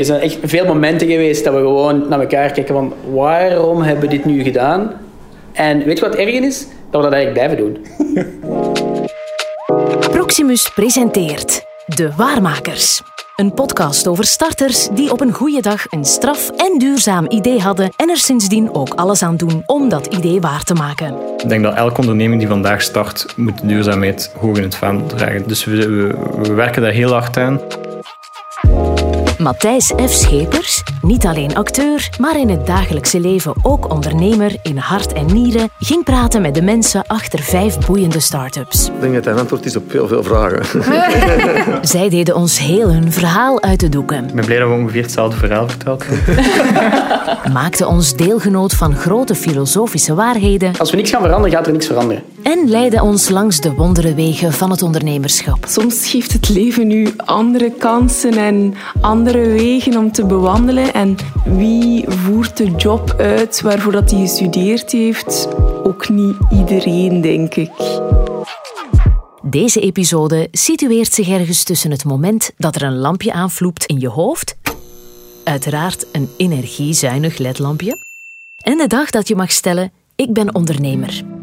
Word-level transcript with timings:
Er 0.00 0.06
zijn 0.06 0.20
echt 0.20 0.38
veel 0.42 0.64
momenten 0.64 1.08
geweest 1.08 1.44
dat 1.44 1.54
we 1.54 1.58
gewoon 1.58 2.08
naar 2.08 2.20
elkaar 2.20 2.50
kijken 2.50 2.74
van 2.74 2.94
waarom 3.12 3.82
hebben 3.82 4.08
we 4.08 4.16
dit 4.16 4.24
nu 4.24 4.42
gedaan? 4.42 4.92
En 5.52 5.84
weet 5.84 5.98
je 5.98 6.04
wat 6.04 6.14
erg 6.14 6.30
is? 6.30 6.66
Dat 6.90 7.04
we 7.04 7.10
dat 7.10 7.12
eigenlijk 7.12 7.32
blijven 7.32 7.56
doen. 7.56 7.78
Proximus 10.16 10.70
presenteert 10.70 11.64
De 11.86 12.10
Waarmakers. 12.16 13.02
Een 13.36 13.54
podcast 13.54 14.06
over 14.06 14.24
starters 14.24 14.88
die 14.88 15.12
op 15.12 15.20
een 15.20 15.32
goede 15.32 15.60
dag 15.60 15.84
een 15.90 16.04
straf 16.04 16.50
en 16.50 16.78
duurzaam 16.78 17.26
idee 17.28 17.60
hadden 17.60 17.92
en 17.96 18.08
er 18.08 18.16
sindsdien 18.16 18.74
ook 18.74 18.94
alles 18.94 19.22
aan 19.22 19.36
doen 19.36 19.62
om 19.66 19.88
dat 19.88 20.06
idee 20.06 20.40
waar 20.40 20.62
te 20.62 20.74
maken. 20.74 21.14
Ik 21.36 21.48
denk 21.48 21.62
dat 21.62 21.74
elke 21.74 22.00
onderneming 22.00 22.40
die 22.40 22.48
vandaag 22.48 22.82
start, 22.82 23.26
moet 23.36 23.68
duurzaamheid 23.68 24.32
hoog 24.38 24.56
in 24.56 24.62
het 24.62 24.76
vaandel 24.76 25.06
dragen. 25.06 25.48
Dus 25.48 25.64
we, 25.64 25.88
we, 25.88 26.16
we 26.42 26.52
werken 26.52 26.82
daar 26.82 26.92
heel 26.92 27.12
hard 27.12 27.36
aan. 27.36 27.60
Matthijs 29.40 29.90
F. 29.96 30.12
Schepers, 30.12 30.84
niet 31.10 31.26
alleen 31.26 31.56
acteur, 31.56 32.08
maar 32.18 32.38
in 32.38 32.48
het 32.48 32.66
dagelijkse 32.66 33.20
leven 33.20 33.54
ook 33.62 33.92
ondernemer 33.92 34.56
in 34.62 34.76
hart 34.76 35.12
en 35.12 35.26
nieren, 35.26 35.68
ging 35.78 36.04
praten 36.04 36.42
met 36.42 36.54
de 36.54 36.62
mensen 36.62 37.04
achter 37.06 37.38
vijf 37.38 37.86
boeiende 37.86 38.20
start-ups. 38.20 38.86
Ik 38.86 39.00
denk 39.00 39.14
dat 39.14 39.24
hij 39.24 39.32
een 39.32 39.38
antwoord 39.38 39.64
is 39.64 39.76
op 39.76 39.92
heel 39.92 40.08
veel 40.08 40.22
vragen. 40.22 40.82
Zij 41.88 42.08
deden 42.08 42.36
ons 42.36 42.58
heel 42.58 42.92
hun 42.92 43.12
verhaal 43.12 43.62
uit 43.62 43.80
de 43.80 43.88
doeken, 43.88 44.24
Ik 44.28 44.34
ben 44.34 44.44
blij 44.44 44.58
dat 44.58 44.68
we 44.68 44.74
ongeveer 44.74 45.02
hetzelfde 45.02 45.36
verhaal 45.36 45.68
verteld 45.68 46.04
hebben. 46.06 46.44
maakten 47.52 47.88
ons 47.88 48.16
deelgenoot 48.16 48.74
van 48.74 48.94
grote 48.94 49.34
filosofische 49.34 50.14
waarheden 50.14 50.72
Als 50.78 50.90
we 50.90 50.96
niks 50.96 51.10
gaan 51.10 51.22
veranderen, 51.22 51.56
gaat 51.56 51.66
er 51.66 51.72
niks 51.72 51.86
veranderen. 51.86 52.22
en 52.42 52.68
leidden 52.68 53.02
ons 53.02 53.28
langs 53.28 53.60
de 53.60 53.72
wondere 53.72 54.14
wegen 54.14 54.52
van 54.52 54.70
het 54.70 54.82
ondernemerschap. 54.82 55.58
Soms 55.68 56.08
geeft 56.08 56.32
het 56.32 56.48
leven 56.48 56.90
u 56.90 57.08
andere 57.16 57.72
kansen 57.78 58.32
en 58.32 58.74
andere 59.00 59.48
wegen 59.48 59.96
om 59.96 60.12
te 60.12 60.24
bewandelen. 60.24 60.94
En 61.00 61.16
wie 61.44 62.04
voert 62.08 62.56
de 62.56 62.70
job 62.70 63.14
uit 63.18 63.60
waarvoor 63.60 63.92
dat 63.92 64.10
hij 64.10 64.20
gestudeerd 64.20 64.92
heeft? 64.92 65.48
Ook 65.82 66.08
niet 66.08 66.36
iedereen, 66.50 67.20
denk 67.20 67.54
ik. 67.54 67.72
Deze 69.42 69.80
episode 69.80 70.48
situeert 70.52 71.12
zich 71.12 71.28
ergens 71.28 71.62
tussen 71.62 71.90
het 71.90 72.04
moment 72.04 72.52
dat 72.56 72.76
er 72.76 72.82
een 72.82 72.98
lampje 72.98 73.32
aanvloept 73.32 73.84
in 73.84 74.00
je 74.00 74.08
hoofd, 74.08 74.56
uiteraard 75.44 76.06
een 76.12 76.28
energiezuinig 76.36 77.38
ledlampje, 77.38 77.96
en 78.64 78.76
de 78.76 78.86
dag 78.86 79.10
dat 79.10 79.28
je 79.28 79.36
mag 79.36 79.50
stellen: 79.50 79.92
Ik 80.16 80.32
ben 80.32 80.54
ondernemer. 80.54 81.39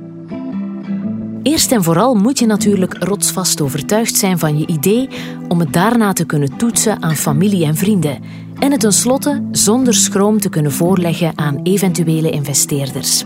Eerst 1.43 1.71
en 1.71 1.83
vooral 1.83 2.15
moet 2.15 2.39
je 2.39 2.45
natuurlijk 2.45 3.03
rotsvast 3.03 3.61
overtuigd 3.61 4.15
zijn 4.15 4.39
van 4.39 4.59
je 4.59 4.67
idee 4.67 5.09
om 5.47 5.59
het 5.59 5.73
daarna 5.73 6.13
te 6.13 6.25
kunnen 6.25 6.57
toetsen 6.57 7.01
aan 7.01 7.15
familie 7.15 7.65
en 7.65 7.75
vrienden 7.75 8.19
en 8.59 8.71
het 8.71 8.79
tenslotte 8.79 9.43
zonder 9.51 9.93
schroom 9.93 10.39
te 10.39 10.49
kunnen 10.49 10.71
voorleggen 10.71 11.33
aan 11.35 11.59
eventuele 11.63 12.29
investeerders. 12.29 13.23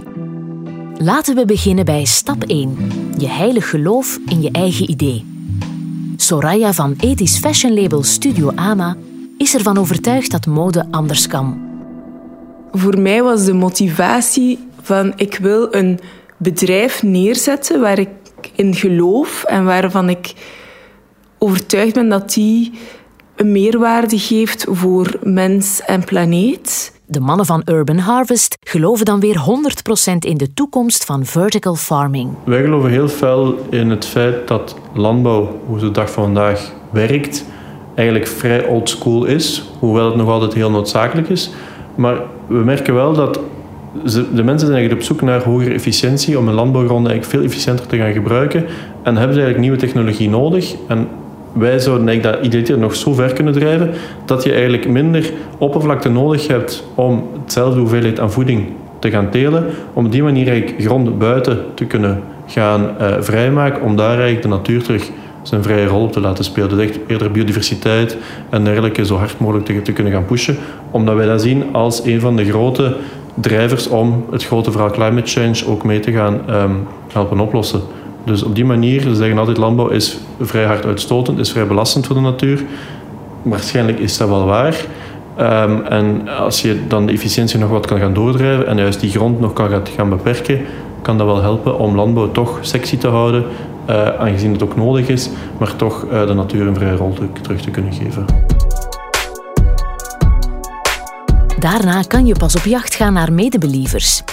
Laten 0.98 1.36
we 1.36 1.46
beginnen 1.46 1.86
bij 1.86 2.06
stap 2.06 2.44
1. 2.44 2.78
Je 3.18 3.28
heilig 3.28 3.70
geloof 3.70 4.20
in 4.26 4.42
je 4.42 4.52
eigen 4.52 4.90
idee. 4.90 5.26
Soraya 6.16 6.74
van 6.74 6.96
ethisch 7.00 7.38
fashionlabel 7.38 8.04
Studio 8.04 8.52
Ama 8.56 8.96
is 9.38 9.56
ervan 9.56 9.78
overtuigd 9.78 10.32
dat 10.32 10.46
mode 10.46 10.86
anders 10.92 11.28
kan. 11.28 11.70
Voor 12.72 13.00
mij 13.00 13.24
was 13.24 13.46
de 13.46 13.54
motivatie 13.54 14.60
van 14.82 15.14
ik 15.16 15.38
wil 15.38 15.68
een 15.74 16.00
bedrijf 16.42 17.04
neerzetten 17.04 17.82
waar 17.82 18.00
ik 18.00 18.10
in 18.56 18.74
geloof 18.74 19.44
en 19.44 19.66
waarvan 19.66 20.10
ik 20.10 20.34
overtuigd 21.38 21.94
ben 21.94 22.10
dat 22.10 22.34
die 22.34 22.72
een 23.36 23.52
meerwaarde 23.52 24.20
geeft 24.20 24.66
voor 24.70 25.20
mens 25.24 25.82
en 25.82 26.04
planeet. 26.04 27.00
De 27.06 27.20
mannen 27.20 27.46
van 27.46 27.62
Urban 27.66 27.98
Harvest 27.98 28.58
geloven 28.60 29.06
dan 29.06 29.20
weer 29.20 29.36
100% 29.36 30.18
in 30.20 30.38
de 30.38 30.54
toekomst 30.54 31.06
van 31.06 31.26
vertical 31.26 31.76
farming. 31.76 32.30
Wij 32.44 32.62
geloven 32.62 32.90
heel 32.90 33.08
fel 33.08 33.56
in 33.70 33.90
het 33.90 34.06
feit 34.06 34.48
dat 34.48 34.76
landbouw, 34.94 35.60
hoe 35.66 35.80
de 35.80 35.92
dag 35.92 36.12
van 36.12 36.24
vandaag 36.24 36.72
werkt, 36.90 37.46
eigenlijk 37.96 38.28
vrij 38.28 38.66
old 38.66 38.90
school 38.90 39.26
is, 39.26 39.64
hoewel 39.80 40.06
het 40.06 40.16
nog 40.16 40.30
altijd 40.30 40.54
heel 40.54 40.72
noodzakelijk 40.72 41.30
is. 41.30 41.52
Maar 41.96 42.22
we 42.48 42.58
merken 42.58 42.94
wel 42.94 43.14
dat 43.14 43.40
de 44.04 44.44
mensen 44.44 44.68
zijn 44.68 44.72
eigenlijk 44.72 44.94
op 44.94 45.02
zoek 45.02 45.22
naar 45.22 45.44
hogere 45.44 45.74
efficiëntie 45.74 46.38
om 46.38 46.46
hun 46.46 46.56
landbouwgronden 46.56 47.12
eigenlijk 47.12 47.42
veel 47.42 47.50
efficiënter 47.50 47.88
te 47.88 47.98
gaan 47.98 48.14
gebruiken. 48.14 48.66
En 49.04 49.16
hebben 49.16 49.36
ze 49.36 49.42
eigenlijk 49.42 49.60
nieuwe 49.60 49.78
technologie 49.78 50.30
nodig. 50.30 50.76
En 50.88 51.08
wij 51.54 51.80
zouden 51.80 52.08
eigenlijk 52.08 52.38
dat 52.38 52.46
idealiter 52.46 52.78
nog 52.78 52.96
zo 52.96 53.14
ver 53.14 53.34
kunnen 53.34 53.54
drijven 53.54 53.92
dat 54.26 54.44
je 54.44 54.52
eigenlijk 54.52 54.88
minder 54.88 55.32
oppervlakte 55.58 56.10
nodig 56.10 56.48
hebt 56.48 56.88
om 56.96 57.28
hetzelfde 57.42 57.80
hoeveelheid 57.80 58.20
aan 58.20 58.32
voeding 58.32 58.66
te 59.00 59.10
gaan 59.10 59.30
telen, 59.30 59.66
om 59.94 60.06
op 60.06 60.12
die 60.12 60.24
manier 60.24 60.48
eigenlijk 60.48 60.82
grond 60.82 61.20
buiten 61.20 61.60
te 61.74 61.86
kunnen 61.86 62.22
gaan 62.46 62.90
eh, 63.00 63.14
vrijmaken, 63.20 63.82
om 63.82 63.96
daar 63.96 64.14
eigenlijk 64.14 64.42
de 64.42 64.48
natuur 64.48 64.84
terug 64.84 65.10
zijn 65.42 65.64
vrije 65.64 65.86
rol 65.86 66.04
op 66.04 66.12
te 66.12 66.20
laten 66.20 66.44
spelen. 66.44 66.70
Dus 66.70 66.80
echt 66.80 67.00
eerder 67.08 67.32
biodiversiteit 67.32 68.18
en 68.50 68.64
dergelijke 68.64 69.06
zo 69.06 69.16
hard 69.16 69.40
mogelijk 69.40 69.66
te, 69.66 69.82
te 69.82 69.92
kunnen 69.92 70.14
gaan 70.14 70.26
pushen, 70.26 70.58
omdat 70.92 71.16
wij 71.16 71.26
dat 71.26 71.42
zien 71.42 71.64
als 71.72 72.06
een 72.06 72.20
van 72.20 72.36
de 72.36 72.46
grote 72.46 72.96
drijvers 73.34 73.88
om 73.88 74.26
het 74.32 74.46
grote 74.46 74.72
verhaal 74.72 74.92
climate 74.92 75.32
change 75.32 75.68
ook 75.68 75.84
mee 75.84 76.00
te 76.00 76.12
gaan 76.12 76.40
ehm, 76.48 76.72
helpen 77.12 77.40
oplossen. 77.40 77.82
Dus 78.24 78.44
op 78.44 78.56
die 78.56 78.66
manier, 78.66 79.02
ze 79.02 79.16
zeggen 79.16 79.38
altijd 79.38 79.58
landbouw 79.58 79.88
is 79.88 80.20
vrij 80.40 80.66
hard 80.66 80.86
uitstotend, 80.86 81.40
is 81.40 81.52
vrij 81.52 81.68
belastend 81.68 82.06
voor 82.06 82.16
de 82.16 82.22
natuur. 82.22 82.64
Waarschijnlijk 83.42 84.00
is 84.00 84.18
dat 84.18 84.28
wel 84.28 84.46
waar. 84.46 84.86
Ehm, 85.36 85.82
en 85.90 86.28
als 86.28 86.62
je 86.62 86.80
dan 86.88 87.06
de 87.06 87.14
efficiëntie 87.14 87.60
nog 87.60 87.70
wat 87.70 87.86
kan 87.86 88.00
gaan 88.00 88.14
doordrijven 88.14 88.68
en 88.68 88.78
juist 88.78 89.00
die 89.00 89.10
grond 89.10 89.40
nog 89.40 89.54
kan 89.54 89.70
gaan 89.96 90.10
beperken, 90.10 90.62
kan 91.02 91.18
dat 91.18 91.28
wel 91.28 91.42
helpen 91.42 91.80
om 91.80 91.96
landbouw 91.96 92.32
toch 92.32 92.58
sexy 92.62 92.98
te 92.98 93.08
houden, 93.08 93.44
eh, 93.86 94.08
aangezien 94.20 94.52
het 94.52 94.64
ook 94.64 94.76
nodig 94.76 95.08
is, 95.08 95.30
maar 95.58 95.76
toch 95.76 96.06
eh, 96.12 96.28
de 96.28 96.34
natuur 96.34 96.68
een 96.68 96.76
vrije 96.76 96.96
rol 96.96 97.14
te- 97.14 97.42
terug 97.42 97.62
te 97.62 97.72
kunnen 97.72 97.94
geven. 97.94 98.26
Daarna 101.62 102.02
kan 102.02 102.26
je 102.26 102.36
pas 102.38 102.56
op 102.56 102.64
jacht 102.64 102.96
gaan 102.96 103.14
naar 103.14 103.34
medebelievers. 103.34 104.24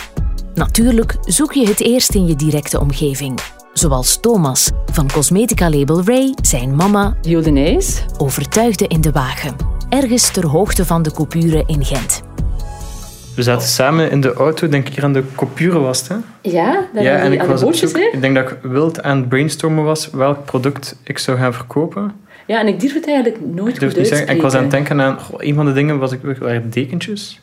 Natuurlijk 0.55 1.16
zoek 1.21 1.53
je 1.53 1.66
het 1.66 1.81
eerst 1.81 2.15
in 2.15 2.27
je 2.27 2.37
directe 2.37 2.81
omgeving. 2.81 3.39
Zoals 3.72 4.21
Thomas 4.21 4.71
van 4.93 5.11
cosmetica-label 5.12 6.03
Ray, 6.05 6.34
zijn 6.43 6.77
mama, 6.77 7.15
Jodenees. 7.22 8.05
overtuigde 8.19 8.87
in 8.87 9.00
de 9.00 9.12
wagen. 9.12 9.56
Ergens 9.88 10.31
ter 10.31 10.47
hoogte 10.47 10.84
van 10.84 11.03
de 11.03 11.12
coupure 11.12 11.62
in 11.67 11.84
Gent. 11.84 12.22
We 13.34 13.43
zaten 13.43 13.69
samen 13.69 14.11
in 14.11 14.21
de 14.21 14.33
auto, 14.33 14.69
denk 14.69 14.88
ik, 14.88 14.94
hier 14.94 15.05
aan 15.05 15.12
de 15.12 15.25
Coupure 15.34 15.78
was 15.78 16.09
hè? 16.09 16.17
Ja, 16.43 16.87
daar 16.94 17.03
ja, 17.03 17.17
en 17.17 17.33
ik 17.33 17.41
aan 17.41 17.47
de 17.47 17.53
was 17.53 17.61
bootjes, 17.61 17.91
zoek. 17.91 18.00
Ik 18.12 18.21
denk 18.21 18.34
dat 18.34 18.50
ik 18.50 18.59
wild 18.62 19.03
aan 19.03 19.17
het 19.17 19.28
brainstormen 19.28 19.84
was 19.84 20.11
welk 20.11 20.44
product 20.44 20.97
ik 21.03 21.19
zou 21.19 21.38
gaan 21.38 21.55
verkopen. 21.55 22.12
Ja, 22.48 22.60
en 22.60 22.66
ik 22.66 22.81
durf 22.81 22.94
het 22.94 23.06
eigenlijk 23.06 23.41
nooit 23.41 23.75
Ik 23.75 23.81
durf 23.81 23.92
goed 23.92 23.92
het 23.92 23.97
niet 23.97 24.06
zeggen. 24.06 24.26
En 24.28 24.36
ik 24.36 24.42
was 24.42 24.54
aan 24.54 24.62
het 24.62 24.70
denken 24.70 25.00
aan... 25.00 25.20
goh, 25.20 25.36
een 25.42 25.54
van 25.54 25.64
de 25.66 25.72
dingen 25.72 25.98
was 25.98 26.12
ik, 26.12 26.20
waren 26.38 26.70
dekentjes. 26.70 27.41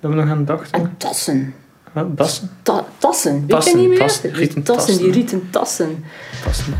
Dat 0.00 0.10
we 0.10 0.16
nog 0.16 0.28
aan 0.28 0.44
dachten. 0.44 0.80
En 0.80 0.94
tassen. 0.96 1.54
Wat? 1.92 2.16
Dassen? 2.16 2.50
Ta- 2.62 2.84
tassen. 2.98 3.40
Weet 3.40 3.48
Tassen, 3.48 3.72
je 3.72 3.78
niet 3.78 3.88
meer? 3.88 3.98
tassen, 3.98 4.22
Die 4.28 4.38
rieten 4.38 4.62
tassen, 4.62 4.86
tassen. 4.86 5.04
die 5.04 5.12
rieten 5.12 5.48
tassen. 5.50 6.04
Dassen. 6.44 6.74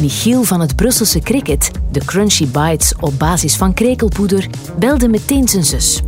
Michiel 0.00 0.42
van 0.42 0.60
het 0.60 0.76
Brusselse 0.76 1.20
Cricket, 1.20 1.70
de 1.90 2.00
Crunchy 2.04 2.46
Bites 2.46 2.94
op 3.00 3.18
basis 3.18 3.56
van 3.56 3.74
krekelpoeder, 3.74 4.46
belde 4.78 5.08
meteen 5.08 5.48
zijn 5.48 5.64
zus. 5.64 6.02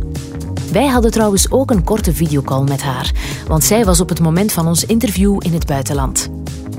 Wij 0.71 0.87
hadden 0.87 1.11
trouwens 1.11 1.51
ook 1.51 1.71
een 1.71 1.83
korte 1.83 2.13
videocall 2.13 2.63
met 2.63 2.81
haar, 2.81 3.11
want 3.47 3.63
zij 3.63 3.85
was 3.85 3.99
op 3.99 4.09
het 4.09 4.19
moment 4.19 4.51
van 4.51 4.67
ons 4.67 4.85
interview 4.85 5.37
in 5.39 5.53
het 5.53 5.65
buitenland. 5.65 6.29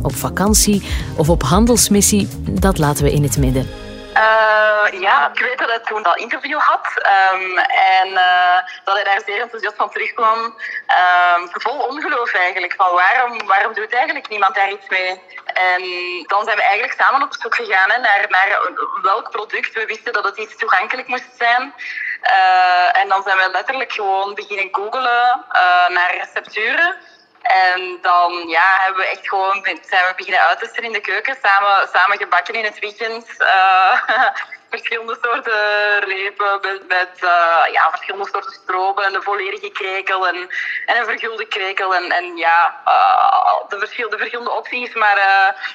Op 0.02 0.14
vakantie 0.14 0.82
of 1.16 1.28
op 1.28 1.42
handelsmissie, 1.42 2.28
dat 2.40 2.78
laten 2.78 3.04
we 3.04 3.12
in 3.12 3.22
het 3.22 3.38
midden. 3.38 3.68
Eh, 4.14 5.00
ja, 5.00 5.30
ik 5.32 5.40
weet 5.40 5.58
dat 5.58 5.68
hij 5.68 5.80
toen 5.80 6.02
dat 6.02 6.16
interview 6.16 6.58
had 6.58 6.86
ehm, 6.94 7.58
en 7.98 8.08
eh, 8.16 8.58
dat 8.84 8.94
hij 8.94 9.04
daar 9.04 9.22
zeer 9.26 9.40
enthousiast 9.40 9.76
van 9.76 9.90
terugkwam. 9.90 10.54
Ehm, 10.86 11.42
vol 11.50 11.78
ongeloof 11.78 12.32
eigenlijk, 12.32 12.74
van 12.76 12.92
waarom, 12.92 13.46
waarom 13.46 13.74
doet 13.74 13.92
eigenlijk 13.92 14.28
niemand 14.28 14.54
daar 14.54 14.70
iets 14.70 14.88
mee? 14.88 15.22
En 15.44 15.82
dan 16.26 16.44
zijn 16.44 16.56
we 16.56 16.62
eigenlijk 16.62 17.00
samen 17.00 17.22
op 17.22 17.34
zoek 17.40 17.54
gegaan 17.54 17.88
naar, 17.88 18.26
naar 18.28 18.60
welk 19.02 19.30
product. 19.30 19.74
We 19.74 19.86
wisten 19.86 20.12
dat 20.12 20.24
het 20.24 20.38
iets 20.38 20.56
toegankelijk 20.56 21.08
moest 21.08 21.36
zijn. 21.38 21.74
Eh, 22.20 23.00
en 23.00 23.08
dan 23.08 23.22
zijn 23.22 23.36
we 23.36 23.48
letterlijk 23.52 23.92
gewoon 23.92 24.34
beginnen 24.34 24.68
googlen 24.72 25.44
eh, 25.48 25.88
naar 25.88 26.14
recepturen. 26.16 26.96
En 27.42 27.98
dan 28.02 28.48
ja, 28.48 28.76
hebben 28.78 29.00
we 29.00 29.08
echt 29.08 29.28
gewoon, 29.28 29.64
zijn 29.64 30.06
we 30.06 30.12
beginnen 30.16 30.46
uittesten 30.46 30.82
in 30.82 30.92
de 30.92 31.00
keuken, 31.00 31.36
samen, 31.42 31.88
samen 31.92 32.18
gebakken 32.18 32.54
in 32.54 32.64
het 32.64 32.78
weekend. 32.78 33.26
Eh, 33.38 34.02
verschillende 34.70 35.18
soorten 35.22 36.00
repen 36.00 36.58
met, 36.60 36.88
met 36.88 37.10
eh, 37.14 37.72
ja, 37.72 37.90
verschillende 37.90 38.28
soorten 38.32 38.52
stroop 38.52 39.00
en 39.00 39.14
een 39.14 39.22
volledige 39.22 39.70
krekel 39.70 40.28
en, 40.28 40.48
en 40.86 40.96
een 40.96 41.04
vergulde 41.04 41.46
krekel. 41.46 41.94
En, 41.94 42.10
en 42.10 42.36
ja, 42.36 42.80
eh, 42.84 43.68
de, 43.68 43.78
verschil, 43.78 44.10
de 44.10 44.18
verschillende 44.18 44.50
opties. 44.50 44.94
Maar 44.94 45.18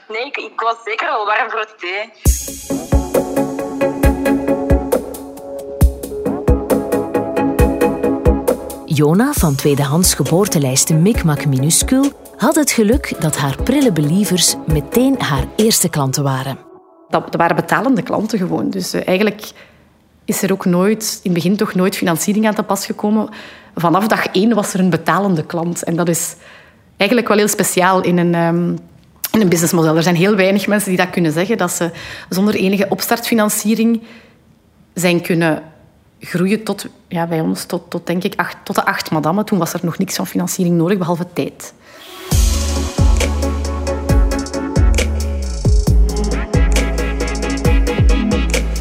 nee, 0.08 0.32
ik, 0.32 0.62
was 0.62 0.84
zeker 0.84 1.08
wel 1.08 1.26
warm 1.26 1.52
voor 1.52 1.60
het 1.60 1.74
idee. 1.78 2.14
Jona 8.96 9.34
van 9.34 9.56
tweedehands 9.56 10.14
geboortelijsten 10.14 11.02
Micmac 11.02 11.46
Minuscule 11.46 12.12
had 12.38 12.56
het 12.56 12.72
geluk 12.72 13.16
dat 13.20 13.38
haar 13.38 13.64
prille 13.64 13.92
believers 13.92 14.56
meteen 14.68 15.22
haar 15.22 15.44
eerste 15.56 15.90
klanten 15.90 16.24
waren. 16.24 16.58
Dat, 17.10 17.36
waren 17.36 17.56
betalende 17.56 18.02
klanten 18.02 18.38
gewoon. 18.38 18.70
Dus 18.70 18.94
eh, 18.94 19.08
eigenlijk 19.08 19.52
is 20.26 20.42
er 20.42 20.52
ook 20.52 20.66
nooit, 20.66 21.20
in 21.24 21.32
het 21.32 21.34
begin 21.34 21.58
toch 21.58 21.74
nooit 21.74 21.96
financiering 21.96 22.48
aan 22.48 22.54
te 22.54 22.64
pas 22.64 22.86
gekomen. 22.86 23.30
Vanaf 23.76 24.08
dag 24.08 24.26
één 24.26 24.54
was 24.54 24.74
er 24.74 24.80
een 24.80 24.90
betalende 24.90 25.46
klant. 25.46 25.84
En 25.84 25.96
dat 25.96 26.10
is 26.10 26.36
eigenlijk 26.98 27.30
wel 27.30 27.38
heel 27.38 27.48
speciaal 27.48 28.02
in 28.02 28.18
een, 28.18 28.36
um, 28.36 28.78
in 29.32 29.42
een 29.42 29.50
businessmodel. 29.50 29.96
Er 29.96 30.04
zijn 30.04 30.16
heel 30.16 30.36
weinig 30.36 30.68
mensen 30.68 30.90
die 30.90 30.98
dat 30.98 31.10
kunnen 31.10 31.32
zeggen, 31.32 31.58
dat 31.58 31.72
ze 31.72 31.92
zonder 32.30 32.56
enige 32.56 32.86
opstartfinanciering 32.90 34.02
zijn 34.94 35.22
kunnen 35.22 35.64
groeien 36.26 36.64
tot, 36.64 36.88
ja, 37.08 37.28
bij 37.28 37.40
ons, 37.40 37.66
tot, 37.66 37.90
tot, 37.90 38.08
denk 38.08 38.24
ik, 38.24 38.34
acht, 38.36 38.58
tot 38.64 38.76
de 38.76 38.86
acht 38.86 39.12
madame. 39.12 39.44
Toen 39.44 39.60
was 39.60 39.74
er 39.74 39.80
nog 39.84 39.98
niks 39.98 40.16
van 40.16 40.28
financiering 40.28 40.76
nodig, 40.76 40.98
behalve 40.98 41.26
tijd. 41.34 41.74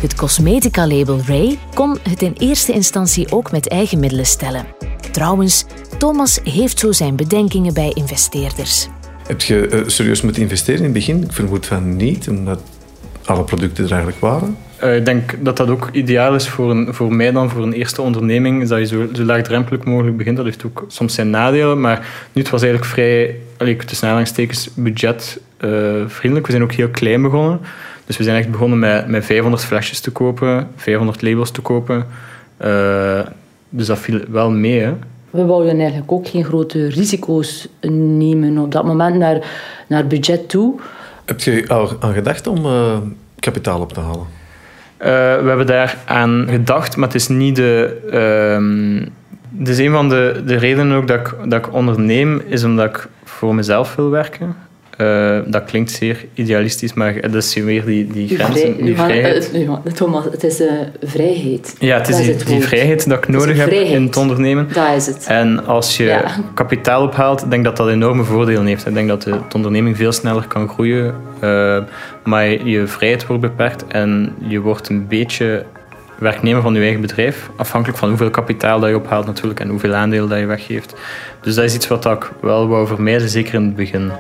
Het 0.00 0.14
cosmetica-label 0.14 1.20
Ray 1.26 1.58
kon 1.74 1.98
het 2.02 2.22
in 2.22 2.34
eerste 2.38 2.72
instantie 2.72 3.32
ook 3.32 3.52
met 3.52 3.68
eigen 3.68 4.00
middelen 4.00 4.26
stellen. 4.26 4.66
Trouwens, 5.10 5.64
Thomas 5.98 6.40
heeft 6.42 6.78
zo 6.78 6.92
zijn 6.92 7.16
bedenkingen 7.16 7.74
bij 7.74 7.90
investeerders. 7.94 8.88
Heb 9.26 9.40
je 9.40 9.68
uh, 9.70 9.88
serieus 9.88 10.20
moeten 10.22 10.42
investeren 10.42 10.78
in 10.78 10.84
het 10.84 10.92
begin? 10.92 11.22
Ik 11.22 11.32
vermoed 11.32 11.66
van 11.66 11.96
niet, 11.96 12.28
omdat 12.28 12.60
alle 13.24 13.44
producten 13.44 13.84
er 13.84 13.90
eigenlijk 13.90 14.20
waren. 14.20 14.56
Uh, 14.82 14.96
ik 14.96 15.04
denk 15.04 15.44
dat 15.44 15.56
dat 15.56 15.68
ook 15.68 15.88
ideaal 15.92 16.34
is 16.34 16.48
voor, 16.48 16.70
een, 16.70 16.94
voor 16.94 17.14
mij 17.14 17.32
dan, 17.32 17.50
voor 17.50 17.62
een 17.62 17.72
eerste 17.72 18.02
onderneming, 18.02 18.62
is 18.62 18.68
dat 18.68 18.78
je 18.78 18.86
zo, 18.86 19.06
zo 19.12 19.22
laagdrempelig 19.22 19.84
mogelijk 19.84 20.16
begint. 20.16 20.36
Dat 20.36 20.44
heeft 20.44 20.64
ook 20.64 20.84
soms 20.88 21.14
zijn 21.14 21.30
nadelen, 21.30 21.80
maar 21.80 22.06
nu 22.32 22.42
het 22.42 22.50
was 22.50 22.62
eigenlijk 22.62 22.92
vrij, 22.92 23.36
allee, 23.56 23.76
tussen 23.76 24.06
aanhalingstekens, 24.06 24.70
budgetvriendelijk. 24.74 26.36
Uh, 26.38 26.44
we 26.44 26.50
zijn 26.50 26.62
ook 26.62 26.72
heel 26.72 26.88
klein 26.88 27.22
begonnen. 27.22 27.60
Dus 28.06 28.16
we 28.16 28.24
zijn 28.24 28.36
echt 28.36 28.50
begonnen 28.50 28.78
met, 28.78 29.08
met 29.08 29.24
500 29.24 29.64
flesjes 29.64 30.00
te 30.00 30.10
kopen, 30.10 30.68
500 30.76 31.22
labels 31.22 31.50
te 31.50 31.60
kopen. 31.60 32.06
Uh, 32.64 33.20
dus 33.68 33.86
dat 33.86 33.98
viel 33.98 34.20
wel 34.28 34.50
mee. 34.50 34.80
Hè. 34.80 34.92
We 35.30 35.44
wouden 35.44 35.78
eigenlijk 35.78 36.12
ook 36.12 36.28
geen 36.28 36.44
grote 36.44 36.88
risico's 36.88 37.68
nemen 37.90 38.58
op 38.58 38.72
dat 38.72 38.84
moment 38.84 39.16
naar, 39.16 39.50
naar 39.86 40.06
budget 40.06 40.48
toe. 40.48 40.80
Heb 41.24 41.40
je 41.40 41.64
al 41.68 41.96
aan 42.00 42.12
gedacht 42.12 42.46
om 42.46 42.66
uh, 42.66 42.96
kapitaal 43.38 43.80
op 43.80 43.92
te 43.92 44.00
halen? 44.00 44.26
Uh, 44.98 45.06
we 45.42 45.48
hebben 45.48 45.66
daar 45.66 45.98
aan 46.04 46.46
gedacht, 46.48 46.96
maar 46.96 47.06
het 47.06 47.16
is 47.16 47.28
niet 47.28 47.56
de. 47.56 48.00
Uh, 48.06 49.58
het 49.58 49.68
is 49.68 49.78
een 49.78 49.92
van 49.92 50.08
de, 50.08 50.42
de 50.46 50.56
redenen 50.56 50.96
ook 50.96 51.08
dat 51.08 51.20
ik, 51.20 51.34
dat 51.50 51.66
ik 51.66 51.72
onderneem, 51.72 52.42
is 52.46 52.64
omdat 52.64 52.88
ik 52.88 53.08
voor 53.24 53.54
mezelf 53.54 53.94
wil 53.94 54.10
werken. 54.10 54.56
Uh, 55.00 55.38
dat 55.46 55.64
klinkt 55.64 55.90
zeer 55.90 56.24
idealistisch, 56.34 56.94
maar 56.94 57.20
dat 57.20 57.34
is 57.34 57.54
weer 57.54 57.84
die, 57.84 58.06
die 58.06 58.28
grenzen, 58.28 58.76
die 58.84 58.96
vrijheid. 58.96 59.50
Uh, 59.54 59.74
Thomas, 59.94 60.24
het 60.24 60.44
is 60.44 60.60
uh, 60.60 60.72
vrijheid. 61.02 61.76
Ja, 61.78 61.96
het 61.96 62.08
is 62.08 62.44
die, 62.44 62.60
vrijheid 62.60 63.08
dat 63.08 63.18
ik 63.18 63.28
nodig 63.28 63.56
heb 63.56 63.70
in 63.70 64.02
het 64.02 64.16
ondernemen. 64.16 64.68
Dat 64.72 64.96
is 64.96 65.06
het. 65.06 65.26
En 65.26 65.66
als 65.66 65.96
je 65.96 66.04
ja. 66.04 66.24
kapitaal 66.54 67.02
ophaalt, 67.02 67.40
denk 67.40 67.52
ik 67.52 67.64
dat 67.64 67.76
dat 67.76 67.88
enorme 67.88 68.24
voordelen 68.24 68.66
heeft. 68.66 68.86
Ik 68.86 68.94
denk 68.94 69.08
dat 69.08 69.22
de, 69.22 69.30
de 69.30 69.54
onderneming 69.54 69.96
veel 69.96 70.12
sneller 70.12 70.46
kan 70.46 70.68
groeien, 70.68 71.14
maar 72.24 72.66
je 72.66 72.86
vrijheid 72.86 73.26
wordt 73.26 73.42
beperkt 73.42 73.86
en 73.86 74.34
je 74.48 74.60
wordt 74.60 74.88
een 74.88 75.06
beetje 75.08 75.64
werknemer 76.18 76.62
van 76.62 76.74
je 76.74 76.80
eigen 76.80 77.00
bedrijf, 77.00 77.50
afhankelijk 77.56 77.98
van 77.98 78.08
hoeveel 78.08 78.30
kapitaal 78.30 78.80
dat 78.80 78.88
je 78.88 78.96
ophaalt 78.96 79.26
natuurlijk 79.26 79.60
en 79.60 79.68
hoeveel 79.68 79.94
aandelen 79.94 80.28
dat 80.28 80.38
je 80.38 80.46
weggeeft. 80.46 80.94
Dus 81.40 81.54
dat 81.54 81.64
is 81.64 81.74
iets 81.74 81.88
wat 81.88 82.04
ik 82.04 82.30
wel 82.40 82.68
wou 82.68 82.86
vermijden, 82.86 83.28
zeker 83.28 83.54
in 83.54 83.62
het 83.62 83.76
begin. 83.76 84.12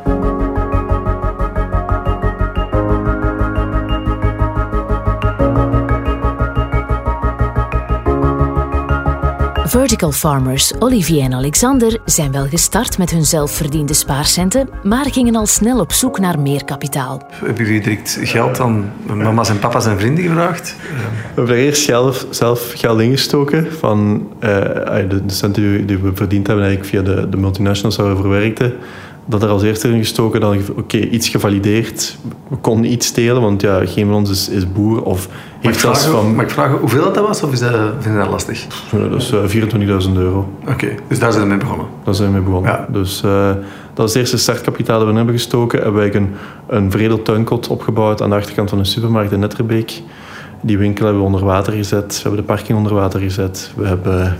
Vertical 9.74 10.12
farmers 10.12 10.72
Olivier 10.78 11.22
en 11.22 11.34
Alexander 11.34 11.98
zijn 12.04 12.32
wel 12.32 12.46
gestart 12.46 12.98
met 12.98 13.10
hun 13.10 13.24
zelfverdiende 13.24 13.94
spaarcenten, 13.94 14.68
maar 14.82 15.12
gingen 15.12 15.36
al 15.36 15.46
snel 15.46 15.80
op 15.80 15.92
zoek 15.92 16.18
naar 16.18 16.38
meer 16.38 16.64
kapitaal. 16.64 17.22
Hebben 17.30 17.64
jullie 17.64 17.80
direct 17.80 18.18
geld 18.22 18.60
aan 18.60 18.92
mama's 19.06 19.48
en 19.48 19.58
papa's 19.58 19.86
en 19.86 19.98
vrienden 19.98 20.24
gevraagd? 20.24 20.76
We 20.78 21.34
hebben 21.34 21.56
eerst 21.56 21.82
zelf, 21.82 22.26
zelf 22.30 22.72
geld 22.76 23.00
ingestoken 23.00 23.72
van 23.72 24.28
uh, 24.34 24.50
de, 25.08 25.22
centen 25.26 25.86
die 25.86 25.98
we 25.98 26.10
verdiend 26.14 26.46
hebben 26.46 26.64
eigenlijk 26.64 26.94
via 26.94 27.14
de, 27.14 27.28
de 27.28 27.36
multinationals 27.36 27.96
waar 27.96 28.16
we 28.16 28.22
voor 28.22 28.30
werkten 28.30 28.74
dat 29.26 29.42
er 29.42 29.48
als 29.48 29.62
eerste 29.62 29.88
in 29.88 29.98
gestoken. 29.98 30.40
Dan 30.40 30.56
oké, 30.56 30.72
okay, 30.78 31.00
iets 31.00 31.28
gevalideerd. 31.28 32.18
We 32.48 32.56
konden 32.56 32.92
iets 32.92 33.06
stelen, 33.06 33.42
want 33.42 33.60
ja, 33.60 33.86
geen 33.86 34.06
van 34.06 34.14
ons 34.14 34.30
is, 34.30 34.48
is 34.48 34.72
boer. 34.72 35.02
Of 35.02 35.28
heeft 35.60 35.80
vragen, 35.80 36.10
van... 36.10 36.34
mag 36.34 36.44
ik 36.44 36.50
vragen 36.50 36.78
hoeveel 36.78 37.12
dat 37.12 37.26
was, 37.26 37.42
of 37.42 37.52
is 37.52 37.60
dat, 37.60 37.70
vind 37.98 38.14
je 38.14 38.20
dat 38.20 38.30
lastig? 38.30 38.66
Ja, 38.90 39.08
dat 39.08 39.20
is 39.20 39.32
uh, 39.32 40.02
24.000 40.06 40.12
euro. 40.12 40.48
Oké, 40.62 40.72
okay, 40.72 40.98
dus 41.08 41.18
daar 41.18 41.32
zijn 41.32 41.44
we 41.44 41.50
mee 41.50 41.58
begonnen? 41.58 41.86
Daar 42.04 42.14
zijn 42.14 42.28
we 42.28 42.34
mee 42.34 42.44
begonnen. 42.44 42.70
Ja. 42.70 42.86
Dus 42.92 43.22
uh, 43.24 43.50
dat 43.94 44.08
is 44.08 44.14
het 44.14 44.22
eerste 44.22 44.38
startkapitaal 44.38 44.98
dat 44.98 45.08
we 45.08 45.14
hebben 45.14 45.34
gestoken. 45.34 45.82
Hebben 45.82 46.00
wij 46.00 46.14
een, 46.14 46.34
een 46.66 46.90
vredel 46.90 47.22
tuinkot 47.22 47.68
opgebouwd 47.68 48.22
aan 48.22 48.30
de 48.30 48.36
achterkant 48.36 48.70
van 48.70 48.78
een 48.78 48.86
supermarkt 48.86 49.32
in 49.32 49.38
Netterbeek. 49.38 50.02
Die 50.60 50.78
winkel 50.78 51.04
hebben 51.04 51.22
we 51.22 51.28
onder 51.28 51.44
water 51.44 51.72
gezet. 51.72 52.14
We 52.14 52.20
hebben 52.22 52.40
de 52.40 52.46
parking 52.46 52.78
onder 52.78 52.94
water 52.94 53.20
gezet. 53.20 53.72
We 53.76 53.86
hebben 53.86 54.38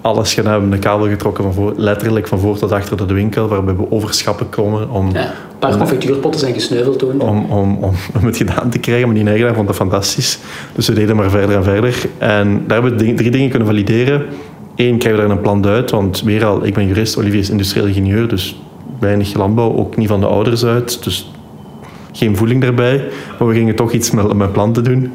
alles 0.00 0.34
gedaan. 0.34 0.52
We 0.52 0.58
hebben 0.60 0.80
de 0.80 0.86
kabel 0.86 1.08
getrokken 1.08 1.44
van 1.44 1.52
voor, 1.52 1.72
letterlijk 1.76 2.28
van 2.28 2.38
voor 2.38 2.58
tot 2.58 2.72
achter 2.72 3.06
de 3.06 3.14
winkel, 3.14 3.48
waarbij 3.48 3.76
we 3.76 3.90
overschappen 3.90 4.48
komen. 4.48 4.90
Om, 4.90 5.10
ja, 5.12 5.20
een 5.20 5.58
paar 5.58 5.76
confituurpotten 5.76 6.40
zijn 6.40 6.54
gesneuveld 6.54 6.98
toen. 6.98 7.20
Om, 7.20 7.44
om, 7.44 7.76
om, 7.76 7.94
om 8.20 8.24
het 8.26 8.36
gedaan 8.36 8.70
te 8.70 8.78
krijgen, 8.78 9.06
maar 9.06 9.16
die 9.16 9.26
eigenaar 9.26 9.54
vond 9.54 9.66
dat 9.66 9.76
fantastisch. 9.76 10.38
Dus 10.74 10.88
we 10.88 10.94
deden 10.94 11.16
maar 11.16 11.30
verder 11.30 11.56
en 11.56 11.64
verder. 11.64 12.06
En 12.18 12.64
daar 12.66 12.82
hebben 12.82 12.98
we 12.98 13.14
drie 13.14 13.30
dingen 13.30 13.48
kunnen 13.48 13.68
valideren. 13.68 14.26
Eén, 14.76 14.98
krijgen 14.98 15.22
we 15.22 15.28
daar 15.28 15.36
een 15.36 15.42
plan 15.42 15.66
uit, 15.66 15.90
want 15.90 16.22
weer 16.22 16.44
al, 16.44 16.64
ik 16.64 16.74
ben 16.74 16.86
jurist, 16.86 17.18
Olivier 17.18 17.40
is 17.40 17.50
industrieel 17.50 17.86
ingenieur, 17.86 18.28
dus 18.28 18.60
weinig 18.98 19.34
landbouw, 19.34 19.76
ook 19.76 19.96
niet 19.96 20.08
van 20.08 20.20
de 20.20 20.26
ouders 20.26 20.64
uit. 20.64 21.04
Dus 21.04 21.30
geen 22.12 22.36
voeling 22.36 22.60
daarbij. 22.60 23.04
Maar 23.38 23.48
we 23.48 23.54
gingen 23.54 23.74
toch 23.74 23.92
iets 23.92 24.10
met, 24.10 24.32
met 24.32 24.52
planten 24.52 24.84
doen. 24.84 25.12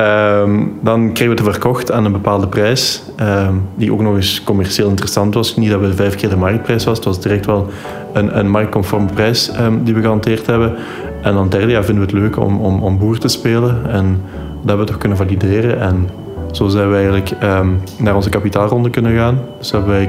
Um, 0.00 0.78
dan 0.80 1.12
kregen 1.12 1.36
we 1.36 1.42
het 1.42 1.50
verkocht 1.50 1.92
aan 1.92 2.04
een 2.04 2.12
bepaalde 2.12 2.48
prijs, 2.48 3.02
um, 3.20 3.62
die 3.74 3.92
ook 3.92 4.00
nog 4.00 4.16
eens 4.16 4.42
commercieel 4.44 4.88
interessant 4.88 5.34
was. 5.34 5.56
Niet 5.56 5.70
dat 5.70 5.80
we 5.80 5.94
vijf 5.94 6.14
keer 6.14 6.28
de 6.28 6.36
marktprijs 6.36 6.84
was, 6.84 6.96
het 6.96 7.06
was 7.06 7.20
direct 7.20 7.46
wel 7.46 7.68
een, 8.12 8.38
een 8.38 8.50
marktconforme 8.50 9.12
prijs 9.14 9.50
um, 9.60 9.84
die 9.84 9.94
we 9.94 10.00
gehanteerd 10.00 10.46
hebben. 10.46 10.74
En 11.22 11.34
dan 11.34 11.48
derde 11.48 11.72
jaar 11.72 11.84
vinden 11.84 12.06
we 12.06 12.12
het 12.12 12.20
leuk 12.20 12.38
om, 12.38 12.60
om, 12.60 12.82
om 12.82 12.98
boer 12.98 13.18
te 13.18 13.28
spelen 13.28 13.90
en 13.90 14.22
dat 14.32 14.68
hebben 14.68 14.86
we 14.86 14.92
toch 14.92 15.00
kunnen 15.00 15.18
valideren. 15.18 15.80
En 15.80 16.08
zo 16.50 16.68
zijn 16.68 16.88
we 16.88 16.94
eigenlijk 16.94 17.30
naar 17.98 18.14
onze 18.14 18.30
kapitaalronde 18.30 18.90
kunnen 18.90 19.16
gaan. 19.16 19.40
Dus 19.58 19.70
hebben 19.70 19.98
we 19.98 20.08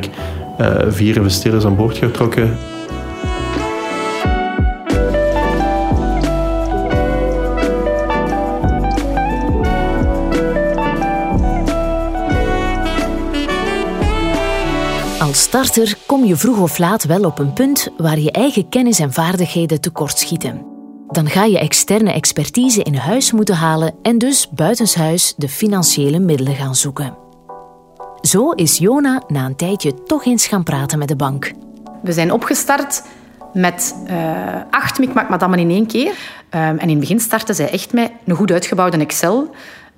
uh, 0.59 0.67
vier 0.89 1.15
investeerders 1.15 1.65
aan 1.65 1.75
boord 1.75 1.97
getrokken. 1.97 2.49
Starter 15.51 15.97
kom 16.05 16.25
je 16.25 16.35
vroeg 16.35 16.59
of 16.59 16.77
laat 16.77 17.03
wel 17.03 17.23
op 17.23 17.39
een 17.39 17.53
punt 17.53 17.87
waar 17.97 18.19
je 18.19 18.31
eigen 18.31 18.69
kennis 18.69 18.99
en 18.99 19.13
vaardigheden 19.13 19.81
tekortschieten. 19.81 20.65
Dan 21.07 21.29
ga 21.29 21.43
je 21.43 21.59
externe 21.59 22.11
expertise 22.11 22.83
in 22.83 22.95
huis 22.95 23.31
moeten 23.31 23.55
halen 23.55 23.93
en 24.01 24.17
dus 24.17 24.49
buitenshuis 24.49 25.33
de 25.37 25.49
financiële 25.49 26.19
middelen 26.19 26.55
gaan 26.55 26.75
zoeken. 26.75 27.17
Zo 28.21 28.51
is 28.51 28.77
Jona 28.77 29.23
na 29.27 29.45
een 29.45 29.55
tijdje 29.55 30.03
toch 30.03 30.25
eens 30.25 30.47
gaan 30.47 30.63
praten 30.63 30.99
met 30.99 31.07
de 31.07 31.15
bank. 31.15 31.51
We 32.01 32.11
zijn 32.11 32.31
opgestart 32.31 33.03
met 33.53 33.95
uh, 34.09 34.61
acht 34.69 34.99
Micmac 34.99 35.29
Madammen 35.29 35.59
in 35.59 35.69
één 35.69 35.87
keer. 35.87 36.11
Um, 36.11 36.17
en 36.49 36.79
in 36.79 36.89
het 36.89 36.99
begin 36.99 37.19
startte 37.19 37.53
zij 37.53 37.71
echt 37.71 37.93
met 37.93 38.11
een 38.25 38.35
goed 38.35 38.51
uitgebouwde 38.51 38.97
Excel. 38.97 39.49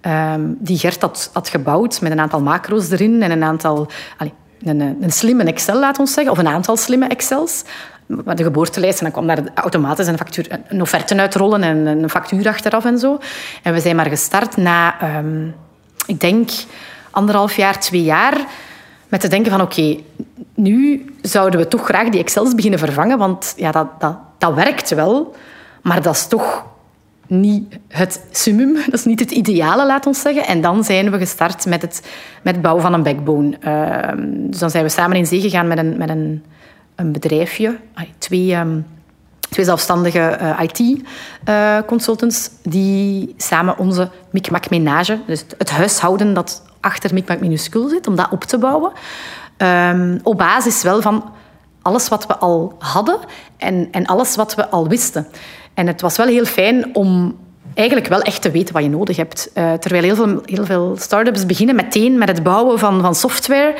Um, 0.01 0.57
die 0.59 0.77
Gert 0.77 1.01
had, 1.01 1.29
had, 1.33 1.49
gebouwd 1.49 2.01
met 2.01 2.11
een 2.11 2.19
aantal 2.19 2.41
macro's 2.41 2.89
erin 2.89 3.21
en 3.21 3.31
een 3.31 3.43
aantal... 3.43 3.87
een, 4.65 4.97
een 5.01 5.11
slimme 5.11 5.43
Excel, 5.43 5.79
laat 5.79 5.99
ons 5.99 6.13
zeggen, 6.13 6.31
of 6.31 6.37
een 6.37 6.47
aantal 6.47 6.77
slimme 6.77 7.07
Excels. 7.07 7.63
De 8.07 8.43
geboortelijst 8.43 8.97
en 8.97 9.03
dan 9.03 9.11
kwam 9.11 9.27
daar 9.27 9.51
automatisch 9.53 10.07
een, 10.07 10.17
factuur, 10.17 10.47
een 10.67 10.81
offerte 10.81 11.15
uitrollen 11.15 11.63
en 11.63 11.85
een 11.85 12.09
factuur 12.09 12.47
achteraf 12.47 12.85
en 12.85 12.99
zo. 12.99 13.17
En 13.63 13.73
we 13.73 13.79
zijn 13.79 13.95
maar 13.95 14.09
gestart 14.09 14.57
na, 14.57 14.95
um, 15.17 15.55
ik 16.05 16.19
denk, 16.19 16.49
anderhalf 17.11 17.55
jaar, 17.55 17.79
twee 17.79 18.03
jaar, 18.03 18.37
met 19.07 19.21
te 19.21 19.27
denken 19.27 19.51
van 19.51 19.61
oké, 19.61 19.97
nu 20.53 21.05
zouden 21.21 21.59
we 21.59 21.67
toch 21.67 21.85
graag 21.85 22.09
die 22.09 22.19
Excels 22.19 22.55
beginnen 22.55 22.79
vervangen, 22.79 23.17
want 23.17 23.53
ja, 23.57 23.71
dat, 23.71 23.87
dat, 23.99 24.17
dat 24.37 24.53
werkt 24.53 24.89
wel, 24.89 25.35
maar 25.81 26.01
dat 26.01 26.15
is 26.15 26.27
toch 26.27 26.65
niet 27.27 27.77
het 27.87 28.25
summum, 28.31 28.73
dat 28.85 28.93
is 28.93 29.05
niet 29.05 29.19
het 29.19 29.31
ideale, 29.31 29.85
laat 29.85 30.05
ons 30.05 30.21
zeggen. 30.21 30.45
En 30.47 30.61
dan 30.61 30.83
zijn 30.83 31.11
we 31.11 31.17
gestart 31.17 31.65
met 31.65 31.81
het, 31.81 32.07
met 32.41 32.61
bouwen 32.61 32.83
van 32.83 32.93
een 32.93 33.03
backbone. 33.03 33.57
Ehm, 33.59 34.49
dus 34.49 34.59
dan 34.59 34.69
zijn 34.69 34.83
we 34.83 34.89
samen 34.89 35.17
in 35.17 35.25
zee 35.25 35.41
gegaan 35.41 35.67
met 35.67 35.77
een, 35.77 35.97
met 35.97 36.09
een, 36.09 36.43
een 36.95 37.11
bedrijfje, 37.11 37.77
twee, 38.17 38.53
ehm, 38.53 38.79
twee 39.49 39.65
zelfstandige 39.65 40.19
eh, 40.19 40.59
IT-consultants, 40.61 42.47
eh, 42.47 42.71
die 42.71 43.33
samen 43.37 43.77
onze 43.77 44.09
Micmac 44.31 44.69
Menage, 44.69 45.19
dus 45.27 45.45
het 45.57 45.71
huishouden 45.71 46.33
dat 46.33 46.63
achter 46.79 47.13
Micmac 47.13 47.39
Minuscule 47.39 47.89
zit, 47.89 48.07
om 48.07 48.15
dat 48.15 48.27
op 48.31 48.43
te 48.43 48.57
bouwen. 48.57 48.91
Um, 49.57 50.19
op 50.23 50.37
basis 50.37 50.83
wel 50.83 51.01
van 51.01 51.31
alles 51.81 52.07
wat 52.07 52.27
we 52.27 52.37
al 52.37 52.75
hadden 52.79 53.17
en, 53.57 53.87
en 53.91 54.05
alles 54.05 54.35
wat 54.35 54.55
we 54.55 54.69
al 54.69 54.87
wisten. 54.87 55.27
En 55.73 55.87
het 55.87 56.01
was 56.01 56.17
wel 56.17 56.27
heel 56.27 56.45
fijn 56.45 56.95
om 56.95 57.37
eigenlijk 57.73 58.07
wel 58.07 58.21
echt 58.21 58.41
te 58.41 58.51
weten 58.51 58.73
wat 58.73 58.83
je 58.83 58.89
nodig 58.89 59.17
hebt. 59.17 59.51
Uh, 59.57 59.73
terwijl 59.73 60.03
heel 60.03 60.15
veel, 60.15 60.41
heel 60.45 60.65
veel 60.65 60.95
start-ups 60.99 61.45
beginnen 61.45 61.75
meteen 61.75 62.17
met 62.17 62.27
het 62.27 62.43
bouwen 62.43 62.79
van, 62.79 63.01
van 63.01 63.15
software. 63.15 63.75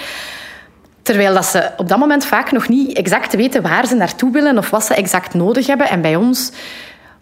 Terwijl 1.02 1.34
dat 1.34 1.46
ze 1.46 1.72
op 1.78 1.90
dat 1.90 1.98
moment 1.98 2.26
vaak 2.26 2.52
nog 2.52 2.68
niet 2.68 2.98
exact 2.98 3.36
weten 3.36 3.62
waar 3.62 3.88
ze 3.88 3.96
naartoe 3.96 4.32
willen 4.32 4.58
of 4.58 4.70
wat 4.70 4.84
ze 4.84 4.94
exact 4.94 5.34
nodig 5.34 5.68
hebben. 5.68 5.90
En 5.90 6.02
bij 6.02 6.16
ons, 6.16 6.52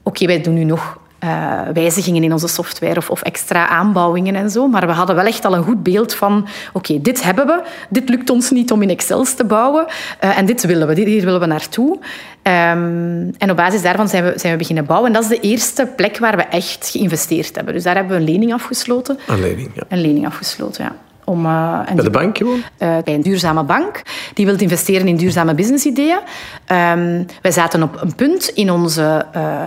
oké, 0.03 0.25
wij 0.25 0.41
doen 0.41 0.53
nu 0.53 0.63
nog 0.63 0.97
uh, 1.23 1.61
wijzigingen 1.73 2.23
in 2.23 2.31
onze 2.31 2.47
software 2.47 2.97
of, 2.97 3.09
of, 3.09 3.21
extra 3.21 3.67
aanbouwingen 3.67 4.35
en 4.35 4.49
zo. 4.49 4.67
Maar 4.67 4.87
we 4.87 4.91
hadden 4.91 5.15
wel 5.15 5.25
echt 5.25 5.45
al 5.45 5.55
een 5.55 5.63
goed 5.63 5.83
beeld 5.83 6.13
van, 6.13 6.47
oké, 6.73 7.01
dit 7.01 7.23
hebben 7.23 7.45
we. 7.45 7.63
Dit 7.89 8.09
lukt 8.09 8.29
ons 8.29 8.49
niet 8.49 8.71
om 8.71 8.81
in 8.81 8.89
Excels 8.89 9.33
te 9.33 9.45
bouwen. 9.45 9.85
Uh, 10.23 10.37
en 10.37 10.45
dit 10.45 10.65
willen 10.65 10.87
we, 10.87 11.01
hier 11.01 11.25
willen 11.25 11.39
we 11.39 11.45
naartoe. 11.45 11.99
Um, 12.43 13.31
en 13.37 13.49
op 13.49 13.55
basis 13.55 13.81
daarvan 13.81 14.07
zijn 14.07 14.23
we, 14.23 14.33
zijn 14.35 14.51
we 14.51 14.57
beginnen 14.57 14.85
bouwen. 14.85 15.07
En 15.07 15.13
dat 15.13 15.23
is 15.23 15.39
de 15.39 15.47
eerste 15.47 15.87
plek 15.95 16.17
waar 16.17 16.35
we 16.35 16.43
echt 16.43 16.89
geïnvesteerd 16.89 17.55
hebben. 17.55 17.73
Dus 17.73 17.83
daar 17.83 17.95
hebben 17.95 18.15
we 18.15 18.21
een 18.21 18.29
lening 18.31 18.53
afgesloten. 18.53 19.19
Een 19.27 19.41
lening, 19.41 19.71
ja. 19.73 19.83
Een 19.89 20.01
lening 20.01 20.25
afgesloten, 20.25 20.83
ja. 20.83 20.95
Om, 21.23 21.45
uh, 21.45 21.85
bij 21.95 22.03
de 22.03 22.09
bank 22.09 22.37
gewoon? 22.37 22.57
Uh, 22.57 22.97
bij 23.03 23.13
een 23.13 23.21
duurzame 23.21 23.63
bank. 23.63 24.01
Die 24.33 24.45
wil 24.45 24.59
investeren 24.59 25.07
in 25.07 25.15
duurzame 25.15 25.53
businessideeën. 25.53 26.19
Um, 26.67 27.25
wij 27.41 27.51
zaten 27.51 27.83
op 27.83 28.01
een 28.01 28.15
punt 28.15 28.47
in 28.47 28.71
onze 28.71 29.25
uh, 29.35 29.61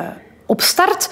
opstart 0.46 1.10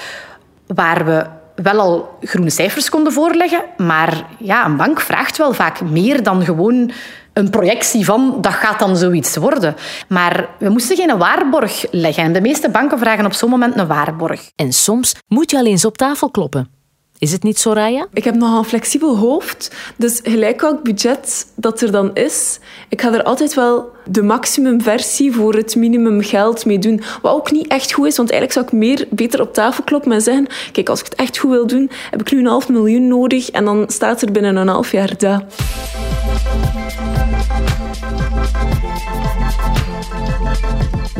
waar 0.66 1.04
we 1.04 1.26
wel 1.54 1.80
al 1.80 2.18
groene 2.20 2.50
cijfers 2.50 2.88
konden 2.88 3.12
voorleggen, 3.12 3.62
maar 3.76 4.26
ja, 4.38 4.64
een 4.64 4.76
bank 4.76 5.00
vraagt 5.00 5.36
wel 5.36 5.52
vaak 5.52 5.80
meer 5.80 6.22
dan 6.22 6.44
gewoon 6.44 6.90
een 7.32 7.50
projectie 7.50 8.04
van 8.04 8.38
dat 8.40 8.52
gaat 8.52 8.78
dan 8.78 8.96
zoiets 8.96 9.36
worden. 9.36 9.76
Maar 10.08 10.48
we 10.58 10.68
moesten 10.68 10.96
geen 10.96 11.18
waarborg 11.18 11.84
leggen. 11.90 12.24
En 12.24 12.32
de 12.32 12.40
meeste 12.40 12.70
banken 12.70 12.98
vragen 12.98 13.26
op 13.26 13.32
zo'n 13.32 13.50
moment 13.50 13.78
een 13.78 13.86
waarborg. 13.86 14.50
En 14.56 14.72
soms 14.72 15.14
moet 15.28 15.50
je 15.50 15.56
al 15.56 15.66
eens 15.66 15.84
op 15.84 15.96
tafel 15.96 16.30
kloppen. 16.30 16.81
Is 17.22 17.32
het 17.32 17.42
niet 17.42 17.58
zo, 17.58 17.72
Raya? 17.72 18.06
Ik 18.12 18.24
heb 18.24 18.34
nog 18.34 18.58
een 18.58 18.64
flexibel 18.64 19.16
hoofd. 19.16 19.74
Dus 19.96 20.20
gelijk 20.22 20.60
welk 20.60 20.82
budget 20.82 21.46
dat 21.54 21.80
er 21.80 21.92
dan 21.92 22.14
is, 22.14 22.58
ik 22.88 23.00
ga 23.00 23.12
er 23.12 23.22
altijd 23.22 23.54
wel 23.54 23.90
de 24.04 24.22
maximumversie 24.22 25.32
voor 25.32 25.54
het 25.54 25.76
minimum 25.76 26.22
geld 26.22 26.64
mee 26.64 26.78
doen. 26.78 27.02
Wat 27.22 27.34
ook 27.34 27.50
niet 27.50 27.66
echt 27.66 27.92
goed 27.92 28.06
is, 28.06 28.16
want 28.16 28.30
eigenlijk 28.30 28.60
zou 28.60 28.66
ik 28.66 28.86
meer 28.88 29.06
beter 29.10 29.40
op 29.40 29.54
tafel 29.54 29.84
kloppen 29.84 30.12
en 30.12 30.20
zeggen 30.20 30.46
kijk, 30.72 30.88
als 30.88 31.00
ik 31.00 31.04
het 31.04 31.14
echt 31.14 31.38
goed 31.38 31.50
wil 31.50 31.66
doen, 31.66 31.90
heb 32.10 32.20
ik 32.20 32.32
nu 32.32 32.38
een 32.38 32.46
half 32.46 32.68
miljoen 32.68 33.08
nodig 33.08 33.50
en 33.50 33.64
dan 33.64 33.84
staat 33.88 34.22
er 34.22 34.32
binnen 34.32 34.56
een 34.56 34.68
half 34.68 34.92
jaar 34.92 35.18
dat. 35.18 35.42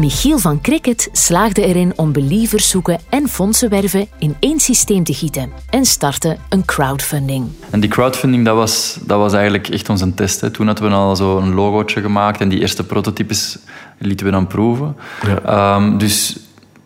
Michiel 0.03 0.39
van 0.39 0.61
Cricket 0.61 1.09
slaagde 1.13 1.67
erin 1.67 1.93
om 1.97 2.13
believers 2.13 2.69
zoeken 2.69 2.99
en 3.09 3.29
fondsen 3.29 3.69
werven 3.69 4.07
in 4.19 4.37
één 4.41 4.61
systeem 4.61 5.05
te 5.05 5.15
gieten 5.15 5.51
en 5.71 5.85
startte 5.85 6.37
een 6.49 6.65
crowdfunding. 6.65 7.49
En 7.71 7.81
die 7.81 7.91
crowdfunding, 7.91 8.45
dat 8.45 8.57
was, 8.57 8.99
dat 9.05 9.19
was 9.19 9.33
eigenlijk 9.33 9.69
echt 9.69 9.89
onze 9.89 10.15
test. 10.15 10.41
Hè. 10.41 10.51
Toen 10.51 10.67
hadden 10.67 10.89
we 10.89 10.95
al 10.95 11.17
zo 11.17 11.39
een 11.39 11.55
logootje 11.55 12.01
gemaakt 12.01 12.41
en 12.41 12.49
die 12.49 12.61
eerste 12.61 12.85
prototypes 12.85 13.59
lieten 13.99 14.27
we 14.27 14.33
dan 14.33 14.47
proeven. 14.47 14.97
Ja. 15.27 15.75
Um, 15.77 15.99
dus 15.99 16.37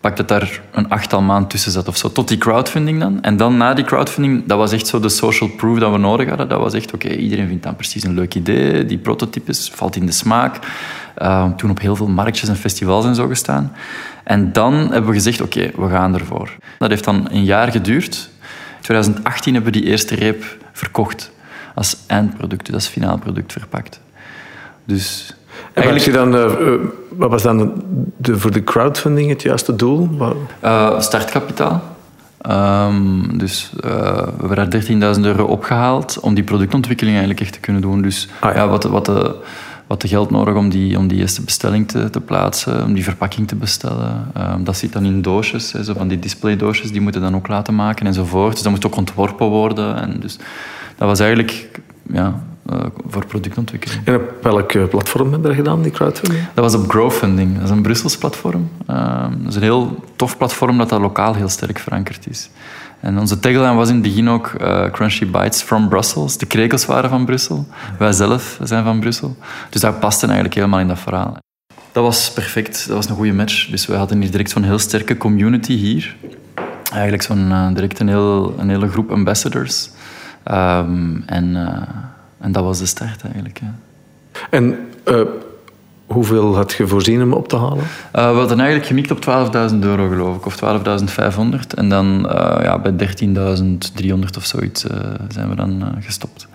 pak 0.00 0.16
dat 0.16 0.28
daar 0.28 0.62
een 0.72 0.88
achttal 0.88 1.22
maand 1.22 1.50
tussen 1.50 1.72
zat 1.72 1.88
of 1.88 1.96
zo, 1.96 2.12
tot 2.12 2.28
die 2.28 2.38
crowdfunding 2.38 3.00
dan. 3.00 3.22
En 3.22 3.36
dan 3.36 3.56
na 3.56 3.74
die 3.74 3.84
crowdfunding, 3.84 4.46
dat 4.46 4.58
was 4.58 4.72
echt 4.72 4.86
zo 4.86 5.00
de 5.00 5.08
social 5.08 5.50
proof 5.50 5.78
dat 5.78 5.92
we 5.92 5.98
nodig 5.98 6.28
hadden. 6.28 6.48
Dat 6.48 6.60
was 6.60 6.74
echt, 6.74 6.92
oké, 6.92 7.08
iedereen 7.08 7.48
vindt 7.48 7.62
dan 7.62 7.76
precies 7.76 8.04
een 8.04 8.14
leuk 8.14 8.34
idee, 8.34 8.86
die 8.86 8.98
prototypes, 8.98 9.70
valt 9.74 9.96
in 9.96 10.06
de 10.06 10.12
smaak. 10.12 10.58
Uh, 11.22 11.50
toen 11.56 11.70
op 11.70 11.80
heel 11.80 11.96
veel 11.96 12.08
marktjes 12.08 12.48
en 12.48 12.56
festivals 12.56 13.04
en 13.04 13.14
zo 13.14 13.26
gestaan. 13.26 13.72
En 14.24 14.52
dan 14.52 14.74
hebben 14.74 15.06
we 15.06 15.12
gezegd, 15.12 15.40
oké, 15.40 15.70
we 15.76 15.88
gaan 15.88 16.14
ervoor. 16.14 16.50
Dat 16.78 16.90
heeft 16.90 17.04
dan 17.04 17.28
een 17.30 17.44
jaar 17.44 17.70
geduurd. 17.70 18.30
In 18.76 18.82
2018 18.82 19.54
hebben 19.54 19.72
we 19.72 19.78
die 19.78 19.88
eerste 19.90 20.14
reep 20.14 20.44
verkocht 20.72 21.30
als 21.74 21.96
eindproduct, 22.06 22.66
dus 22.66 22.74
als 22.74 22.86
finaal 22.86 23.18
product 23.18 23.52
verpakt. 23.52 24.00
Dus 24.84 25.34
Eigenlijk... 25.72 26.06
je 26.06 26.12
dan, 26.12 26.34
uh, 26.34 26.80
wat 27.08 27.30
was 27.30 27.42
dan 27.42 27.82
de, 28.16 28.38
voor 28.38 28.50
de 28.50 28.64
crowdfunding 28.64 29.28
het 29.28 29.42
juiste 29.42 29.76
doel? 29.76 30.08
Uh, 30.64 31.00
startkapitaal. 31.00 31.82
Um, 32.50 33.38
dus 33.38 33.70
uh, 33.84 33.90
we 34.38 34.46
hebben 34.46 34.70
daar 34.70 35.14
13.000 35.16 35.20
euro 35.20 35.44
opgehaald 35.44 36.18
om 36.20 36.34
die 36.34 36.44
productontwikkeling 36.44 37.16
eigenlijk 37.16 37.46
echt 37.46 37.52
te 37.52 37.60
kunnen 37.60 37.82
doen. 37.82 38.02
Dus 38.02 38.28
ah, 38.40 38.54
ja. 38.54 38.60
ja. 38.60 38.68
wat, 38.68 38.84
wat 38.84 39.06
de 39.06 39.34
wat 39.86 40.00
de 40.00 40.08
geld 40.08 40.30
nodig 40.30 40.54
om 40.54 40.68
die, 40.68 40.98
om 40.98 41.06
die 41.06 41.18
eerste 41.18 41.42
bestelling 41.42 41.88
te, 41.88 42.10
te 42.10 42.20
plaatsen, 42.20 42.84
om 42.84 42.94
die 42.94 43.04
verpakking 43.04 43.48
te 43.48 43.54
bestellen. 43.54 44.30
Um, 44.38 44.64
dat 44.64 44.76
zit 44.76 44.92
dan 44.92 45.04
in 45.04 45.22
doosjes, 45.22 45.72
hè, 45.72 45.84
zo 45.84 45.94
van 45.94 46.08
die 46.08 46.18
displaydoosjes, 46.18 46.92
die 46.92 47.00
moeten 47.00 47.20
dan 47.20 47.34
ook 47.34 47.48
laten 47.48 47.74
maken 47.74 48.06
enzovoort. 48.06 48.52
Dus 48.52 48.62
dat 48.62 48.72
moet 48.72 48.86
ook 48.86 48.96
ontworpen 48.96 49.46
worden. 49.46 49.96
En 49.96 50.20
dus 50.20 50.36
dat 50.96 51.08
was 51.08 51.20
eigenlijk 51.20 51.80
ja, 52.12 52.40
uh, 52.70 52.78
voor 53.06 53.26
productontwikkeling. 53.26 54.00
En 54.04 54.14
op 54.14 54.42
welk 54.42 54.90
platform 54.90 55.32
heb 55.32 55.40
je 55.40 55.46
dat 55.46 55.56
gedaan, 55.56 55.82
die 55.82 55.92
crowdfunding? 55.92 56.44
Dat 56.54 56.64
was 56.64 56.74
op 56.74 56.90
Growfunding. 56.90 57.54
Dat 57.54 57.64
is 57.64 57.70
een 57.70 57.82
Brussels 57.82 58.16
platform. 58.16 58.68
Uh, 58.90 59.26
dat 59.38 59.48
is 59.48 59.54
een 59.54 59.62
heel 59.62 60.04
tof 60.16 60.36
platform 60.36 60.78
dat 60.78 60.88
dat 60.88 61.00
lokaal 61.00 61.34
heel 61.34 61.48
sterk 61.48 61.78
verankerd 61.78 62.26
is. 62.28 62.50
En 63.00 63.18
onze 63.18 63.38
tagline 63.38 63.74
was 63.74 63.88
in 63.88 63.94
het 63.94 64.02
begin 64.02 64.28
ook 64.28 64.52
uh, 64.60 64.90
Crunchy 64.90 65.26
Bites 65.30 65.62
from 65.62 65.88
Brussels. 65.88 66.38
De 66.38 66.46
krekels 66.46 66.86
waren 66.86 67.10
van 67.10 67.24
Brussel. 67.24 67.66
Wij 67.98 68.12
zelf 68.12 68.58
zijn 68.62 68.84
van 68.84 69.00
Brussel. 69.00 69.36
Dus 69.70 69.80
dat 69.80 70.00
paste 70.00 70.24
eigenlijk 70.26 70.54
helemaal 70.54 70.80
in 70.80 70.88
dat 70.88 70.98
verhaal. 70.98 71.36
Dat 71.92 72.04
was 72.04 72.32
perfect. 72.32 72.86
Dat 72.86 72.96
was 72.96 73.08
een 73.08 73.14
goede 73.14 73.32
match. 73.32 73.66
Dus 73.70 73.86
we 73.86 73.94
hadden 73.94 74.20
hier 74.20 74.30
direct 74.30 74.50
zo'n 74.50 74.62
heel 74.62 74.78
sterke 74.78 75.16
community 75.16 75.76
hier. 75.76 76.16
Eigenlijk 76.92 77.22
zo'n 77.22 77.48
uh, 77.50 77.68
direct 77.74 77.98
een, 77.98 78.08
heel, 78.08 78.54
een 78.58 78.68
hele 78.68 78.88
groep 78.88 79.10
ambassadors. 79.10 79.90
Um, 80.50 81.22
en, 81.26 81.54
uh, 81.54 81.82
en 82.38 82.52
dat 82.52 82.64
was 82.64 82.78
de 82.78 82.86
start 82.86 83.22
eigenlijk. 83.22 83.60
En 84.50 84.88
Hoeveel 86.06 86.56
had 86.56 86.72
je 86.72 86.86
voorzien 86.86 87.22
om 87.22 87.32
op 87.32 87.48
te 87.48 87.56
halen? 87.56 87.78
Uh, 87.78 88.30
we 88.30 88.38
hadden 88.38 88.58
eigenlijk 88.58 88.88
gemikt 88.88 89.10
op 89.10 89.50
12.000 89.72 89.78
euro, 89.80 90.08
geloof 90.08 90.36
ik, 90.36 90.46
of 90.46 90.56
12.500. 90.56 91.74
En 91.74 91.88
dan 91.88 92.26
uh, 92.26 92.58
ja, 92.62 92.78
bij 92.78 92.92
13.300 92.92 94.18
of 94.36 94.44
zoiets 94.44 94.84
uh, 94.84 94.96
zijn 95.28 95.48
we 95.48 95.54
dan 95.54 95.84
gestopt. 96.00 96.46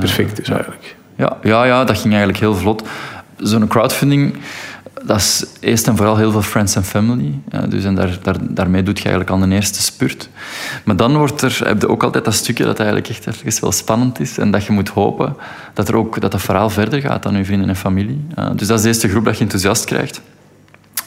Perfect, 0.00 0.36
dus 0.36 0.48
eigenlijk. 0.48 0.96
Ja, 1.16 1.36
ja, 1.42 1.64
ja, 1.64 1.84
dat 1.84 1.98
ging 1.98 2.14
eigenlijk 2.14 2.38
heel 2.38 2.54
vlot. 2.54 2.82
Zo'n 3.36 3.66
crowdfunding 3.66 4.36
dat 5.06 5.16
is 5.16 5.44
eerst 5.60 5.86
en 5.86 5.96
vooral 5.96 6.16
heel 6.16 6.30
veel 6.30 6.42
friends 6.42 6.76
and 6.76 6.86
family. 6.86 7.38
Ja, 7.48 7.60
dus 7.66 7.84
en 7.84 7.94
daar, 7.94 8.18
daar, 8.22 8.36
daarmee 8.40 8.82
doe 8.82 8.94
je 8.94 9.00
eigenlijk 9.00 9.30
al 9.30 9.42
een 9.42 9.52
eerste 9.52 9.82
spurt. 9.82 10.28
Maar 10.84 10.96
dan 10.96 11.16
wordt 11.16 11.42
er, 11.42 11.60
heb 11.64 11.80
je 11.80 11.88
ook 11.88 12.02
altijd 12.02 12.24
dat 12.24 12.34
stukje 12.34 12.64
dat 12.64 12.78
eigenlijk 12.78 13.08
echt 13.08 13.26
ergens 13.26 13.60
wel 13.60 13.72
spannend 13.72 14.20
is. 14.20 14.38
En 14.38 14.50
dat 14.50 14.64
je 14.64 14.72
moet 14.72 14.88
hopen 14.88 15.36
dat, 15.74 15.88
er 15.88 15.96
ook, 15.96 16.20
dat 16.20 16.32
het 16.32 16.42
verhaal 16.42 16.70
verder 16.70 17.00
gaat 17.00 17.22
dan 17.22 17.36
je 17.36 17.44
vrienden 17.44 17.68
en 17.68 17.76
familie. 17.76 18.26
Ja, 18.34 18.50
dus 18.50 18.66
dat 18.66 18.76
is 18.76 18.82
de 18.82 18.88
eerste 18.88 19.08
groep 19.08 19.24
dat 19.24 19.36
je 19.36 19.42
enthousiast 19.42 19.84
krijgt. 19.84 20.20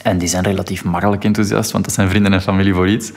En 0.03 0.17
die 0.17 0.27
zijn 0.27 0.43
relatief 0.43 0.83
makkelijk 0.83 1.23
enthousiast, 1.23 1.71
want 1.71 1.85
dat 1.85 1.93
zijn 1.93 2.09
vrienden 2.09 2.33
en 2.33 2.41
familie 2.41 2.73
voor 2.73 2.87
iets. 2.87 3.11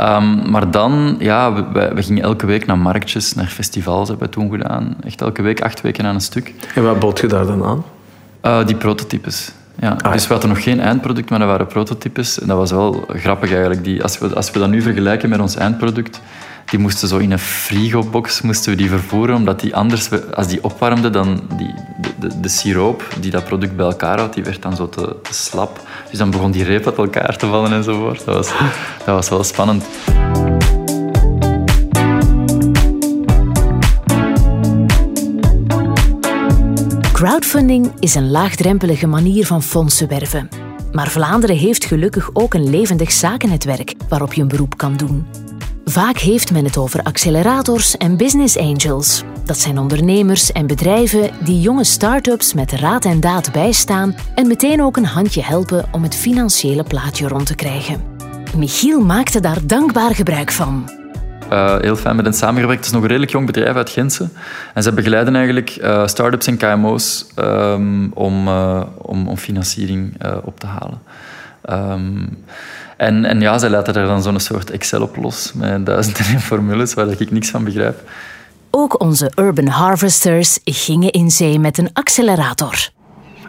Um, 0.00 0.50
maar 0.50 0.70
dan, 0.70 1.16
ja, 1.18 1.52
we, 1.52 1.90
we, 1.94 2.02
gingen 2.02 2.22
elke 2.22 2.46
week 2.46 2.66
naar 2.66 2.78
marktjes, 2.78 3.34
naar 3.34 3.46
festivals 3.46 4.08
hebben 4.08 4.26
we 4.26 4.32
toen 4.32 4.50
gedaan. 4.50 4.96
Echt 5.04 5.20
elke 5.20 5.42
week, 5.42 5.62
acht 5.62 5.80
weken 5.80 6.04
aan 6.04 6.14
een 6.14 6.20
stuk. 6.20 6.54
En 6.74 6.82
wat 6.82 6.98
bood 6.98 7.20
je 7.20 7.26
daar 7.26 7.46
dan 7.46 7.64
aan? 7.64 7.84
Uh, 8.42 8.66
die 8.66 8.76
prototypes. 8.76 9.52
Ja, 9.80 9.96
ah, 10.02 10.12
dus 10.12 10.26
we 10.26 10.32
hadden 10.32 10.50
nog 10.50 10.62
geen 10.62 10.80
eindproduct, 10.80 11.30
maar 11.30 11.38
dat 11.38 11.48
waren 11.48 11.66
prototypes. 11.66 12.40
En 12.40 12.46
dat 12.46 12.56
was 12.56 12.70
wel 12.70 13.04
grappig 13.08 13.50
eigenlijk. 13.50 13.84
Die, 13.84 14.02
als, 14.02 14.18
we, 14.18 14.34
als 14.34 14.50
we 14.50 14.58
dat 14.58 14.68
nu 14.68 14.82
vergelijken 14.82 15.28
met 15.28 15.40
ons 15.40 15.56
eindproduct, 15.56 16.20
die 16.64 16.78
moesten 16.78 17.08
zo 17.08 17.16
in 17.18 17.32
een 17.32 17.38
frigobox 17.38 18.40
moesten 18.40 18.70
we 18.70 18.76
die 18.76 18.88
vervoeren, 18.88 19.34
omdat 19.34 19.60
die 19.60 19.76
anders, 19.76 20.08
als 20.34 20.46
die 20.46 20.64
opwarmde, 20.64 21.10
dan 21.10 21.40
die, 21.56 21.74
de, 22.00 22.28
de, 22.28 22.40
de 22.40 22.48
siroop 22.48 23.16
die 23.20 23.30
dat 23.30 23.44
product 23.44 23.76
bij 23.76 23.86
elkaar 23.86 24.20
had, 24.20 24.34
die 24.34 24.44
werd 24.44 24.62
dan 24.62 24.76
zo 24.76 24.88
te, 24.88 25.16
te, 25.22 25.34
slap. 25.34 25.80
Dus 26.10 26.18
dan 26.18 26.30
begon 26.30 26.50
die 26.50 26.64
reep 26.64 26.86
uit 26.86 26.98
elkaar 26.98 27.36
te 27.36 27.46
vallen 27.46 27.72
enzovoort. 27.72 28.24
Dat 28.24 28.34
was, 28.34 28.48
dat 29.04 29.14
was 29.14 29.28
wel 29.28 29.44
spannend. 29.44 29.84
Crowdfunding 37.22 37.92
is 37.98 38.14
een 38.14 38.30
laagdrempelige 38.30 39.06
manier 39.06 39.46
van 39.46 39.62
fondsen 39.62 40.08
werven. 40.08 40.48
Maar 40.92 41.08
Vlaanderen 41.10 41.56
heeft 41.56 41.84
gelukkig 41.84 42.30
ook 42.32 42.54
een 42.54 42.70
levendig 42.70 43.12
zakennetwerk 43.12 43.94
waarop 44.08 44.32
je 44.32 44.42
een 44.42 44.48
beroep 44.48 44.76
kan 44.76 44.96
doen. 44.96 45.26
Vaak 45.84 46.18
heeft 46.18 46.52
men 46.52 46.64
het 46.64 46.76
over 46.76 47.02
accelerators 47.02 47.96
en 47.96 48.16
business 48.16 48.56
angels. 48.56 49.22
Dat 49.44 49.58
zijn 49.58 49.78
ondernemers 49.78 50.52
en 50.52 50.66
bedrijven 50.66 51.30
die 51.44 51.60
jonge 51.60 51.84
start-ups 51.84 52.54
met 52.54 52.72
raad 52.72 53.04
en 53.04 53.20
daad 53.20 53.52
bijstaan 53.52 54.14
en 54.34 54.46
meteen 54.46 54.82
ook 54.82 54.96
een 54.96 55.04
handje 55.04 55.42
helpen 55.42 55.84
om 55.92 56.02
het 56.02 56.16
financiële 56.16 56.82
plaatje 56.82 57.28
rond 57.28 57.46
te 57.46 57.54
krijgen. 57.54 58.02
Michiel 58.56 59.00
maakte 59.00 59.40
daar 59.40 59.66
dankbaar 59.66 60.14
gebruik 60.14 60.52
van. 60.52 61.01
Uh, 61.52 61.76
heel 61.80 61.96
fijn 61.96 62.16
met 62.16 62.24
hen 62.24 62.34
samengewerkt. 62.34 62.78
Het 62.78 62.86
is 62.86 62.92
nog 62.92 63.02
een 63.02 63.08
redelijk 63.08 63.32
jong 63.32 63.46
bedrijf 63.46 63.76
uit 63.76 63.90
Gentse. 63.90 64.28
En 64.74 64.82
ze 64.82 64.92
begeleiden 64.92 65.34
eigenlijk 65.34 65.78
uh, 65.80 66.06
start-ups 66.06 66.46
en 66.46 66.56
KMO's 66.56 67.26
um, 67.36 68.10
om, 68.14 68.48
uh, 68.48 68.82
om, 68.96 69.28
om, 69.28 69.36
financiering 69.36 70.16
op 70.44 70.60
te 70.60 70.66
halen. 70.66 71.00
Um, 71.70 72.44
en, 72.96 73.24
en 73.24 73.40
ja, 73.40 73.58
zij 73.58 73.70
laten 73.70 73.94
er 73.94 74.06
dan 74.06 74.22
zo'n 74.22 74.40
soort 74.40 74.70
Excel 74.70 75.02
op 75.02 75.16
los 75.16 75.52
met 75.52 75.86
duizenden 75.86 76.40
formules 76.40 76.94
waar 76.94 77.20
ik 77.20 77.30
niks 77.30 77.50
van 77.50 77.64
begrijp. 77.64 78.00
Ook 78.70 79.00
onze 79.00 79.32
urban 79.34 79.66
harvesters 79.66 80.58
gingen 80.64 81.10
in 81.10 81.30
zee 81.30 81.58
met 81.58 81.78
een 81.78 81.90
accelerator. 81.92 82.90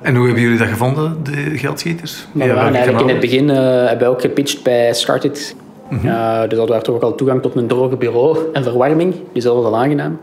En 0.02 0.16
hoe 0.16 0.26
hebben 0.26 0.44
jullie 0.44 0.58
dat 0.58 0.68
gevonden, 0.68 1.24
de 1.24 1.58
geldschieters? 1.58 2.26
we 2.32 2.54
waren 2.54 2.76
eigenlijk 2.76 3.04
in 3.04 3.10
het 3.10 3.20
begin 3.20 3.50
uh, 3.50 3.56
hebben 3.56 4.08
we 4.08 4.14
ook 4.14 4.22
gepitcht 4.22 4.64
bij 4.64 4.94
Started. 4.94 5.56
Mm 5.90 5.98
-hmm. 5.98 6.10
uh, 6.10 6.42
dus 6.48 6.58
dat 6.58 6.70
werd 6.70 6.84
toch 6.84 6.96
ook 6.96 7.02
al 7.02 7.16
toegang 7.16 7.42
tot 7.42 7.56
een 7.56 7.68
droge 7.68 7.96
bureau 7.96 8.38
en 8.54 8.64
verwarming. 8.64 9.16
Dus 9.34 9.44
dat 9.44 9.56
was 9.56 9.66
al 9.66 9.78
aangenaam. 9.78 10.20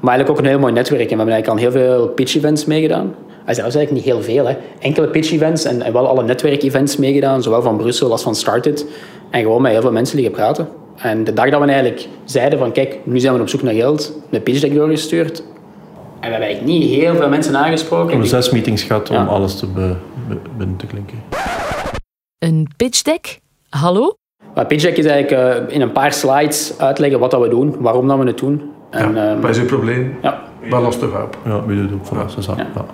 Maar 0.00 0.14
eigenlijk 0.14 0.30
ook 0.30 0.44
een 0.44 0.50
heel 0.50 0.60
mooi 0.60 0.72
netwerk. 0.72 1.00
En 1.00 1.08
we 1.08 1.16
hebben 1.16 1.34
eigenlijk 1.34 1.64
al 1.64 1.70
heel 1.70 1.80
veel 1.80 2.08
pitch-events 2.08 2.64
meegedaan. 2.64 3.14
Dat 3.46 3.56
is 3.56 3.62
eigenlijk 3.62 3.90
niet 3.90 4.04
heel 4.04 4.22
veel. 4.22 4.46
Hè. 4.46 4.56
Enkele 4.78 5.08
pitch-events 5.08 5.64
en, 5.64 5.82
en, 5.82 5.92
wel 5.92 6.08
alle 6.08 6.22
netwerkevents 6.22 6.96
meegedaan, 6.96 7.42
zowel 7.42 7.62
van 7.62 7.76
Brussel 7.76 8.10
als 8.10 8.22
van 8.22 8.34
Started. 8.34 8.86
En 9.30 9.42
gewoon 9.42 9.62
met 9.62 9.72
heel 9.72 9.80
veel 9.80 9.92
mensen 9.92 10.16
liggen 10.16 10.34
praten. 10.34 10.68
En 10.96 11.24
de 11.24 11.32
dag 11.32 11.50
dat 11.50 11.60
we 11.60 11.66
eigenlijk 11.66 12.08
zeiden 12.24 12.58
van 12.58 12.72
kijk, 12.72 12.98
nu 13.04 13.20
zijn 13.20 13.34
we 13.34 13.40
op 13.40 13.48
zoek 13.48 13.62
naar 13.62 13.74
geld, 13.74 14.18
een 14.30 14.42
pitch 14.42 14.60
deck 14.60 14.74
doorgestuurd. 14.74 15.38
En 15.38 15.44
we 16.20 16.30
hebben 16.30 16.48
eigenlijk 16.48 16.78
niet 16.78 16.90
heel 16.90 17.14
veel 17.14 17.28
mensen 17.28 17.56
aangesproken. 17.56 18.06
We 18.06 18.10
hebben 18.10 18.28
zes 18.28 18.50
meetings 18.50 18.82
gehad 18.82 19.10
om 19.10 19.28
alles 19.28 19.56
te 19.56 19.66
be, 19.66 19.96
be, 20.28 20.36
binnen 20.56 20.76
te 20.76 20.86
klinken. 20.86 21.22
Een 22.38 22.68
pitch 22.76 23.02
deck? 23.02 23.40
Hallo? 23.68 24.16
Deck 24.66 24.96
is 24.96 25.04
eigenlijk 25.04 25.30
uh, 25.68 25.74
in 25.74 25.80
een 25.80 25.92
paar 25.92 26.12
slides 26.12 26.74
uitleggen 26.78 27.18
wat 27.18 27.30
dat 27.30 27.40
we 27.40 27.48
doen, 27.48 27.76
waarom 27.78 28.08
dat 28.08 28.18
we 28.18 28.24
het 28.24 28.38
doen. 28.38 28.62
En, 28.90 29.14
ja, 29.14 29.32
um, 29.32 29.40
wat 29.40 29.50
is 29.50 29.58
uw 29.58 29.66
probleem? 29.66 30.16
Ja. 30.22 30.42
Wat 30.70 30.82
lost 30.82 31.00
het 31.00 31.10
op? 31.10 31.38
Ja, 31.44 31.64
wie 31.66 31.76
doet 31.76 31.90
het 31.90 31.98
op 31.98 32.06
voor 32.06 32.22
ons? 32.22 32.46
Ja. 32.46 32.54
Ja. 32.56 32.84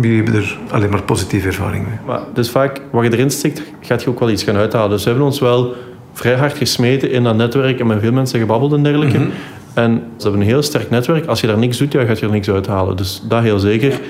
Jullie 0.00 0.22
hebben 0.22 0.34
er 0.34 0.58
alleen 0.70 0.90
maar 0.90 1.02
positieve 1.02 1.46
ervaring 1.46 1.86
mee. 1.86 1.98
Maar 2.06 2.20
dus 2.32 2.50
vaak, 2.50 2.80
wat 2.90 3.04
je 3.04 3.12
erin 3.12 3.30
stikt, 3.30 3.62
gaat 3.80 4.02
je 4.02 4.10
ook 4.10 4.20
wel 4.20 4.30
iets 4.30 4.42
gaan 4.42 4.56
uithalen. 4.56 4.90
Dus 4.90 5.02
we 5.02 5.08
hebben 5.08 5.26
ons 5.26 5.40
wel 5.40 5.74
vrij 6.12 6.34
hard 6.34 6.56
gesmeten 6.56 7.10
in 7.10 7.22
dat 7.22 7.36
netwerk 7.36 7.80
en 7.80 7.86
met 7.86 8.00
veel 8.00 8.12
mensen 8.12 8.40
gebabbeld 8.40 8.72
en 8.72 8.82
dergelijke. 8.82 9.18
Mm 9.18 9.24
-hmm. 9.24 9.32
En 9.74 10.02
ze 10.16 10.22
hebben 10.22 10.40
een 10.40 10.46
heel 10.46 10.62
sterk 10.62 10.90
netwerk. 10.90 11.26
Als 11.26 11.40
je 11.40 11.46
daar 11.46 11.58
niks 11.58 11.78
doet, 11.78 11.92
ja, 11.92 12.04
gaat 12.04 12.18
je 12.18 12.26
er 12.26 12.32
niks 12.32 12.50
uithalen. 12.50 12.96
Dus 12.96 13.22
dat 13.28 13.42
heel 13.42 13.58
zeker. 13.58 14.00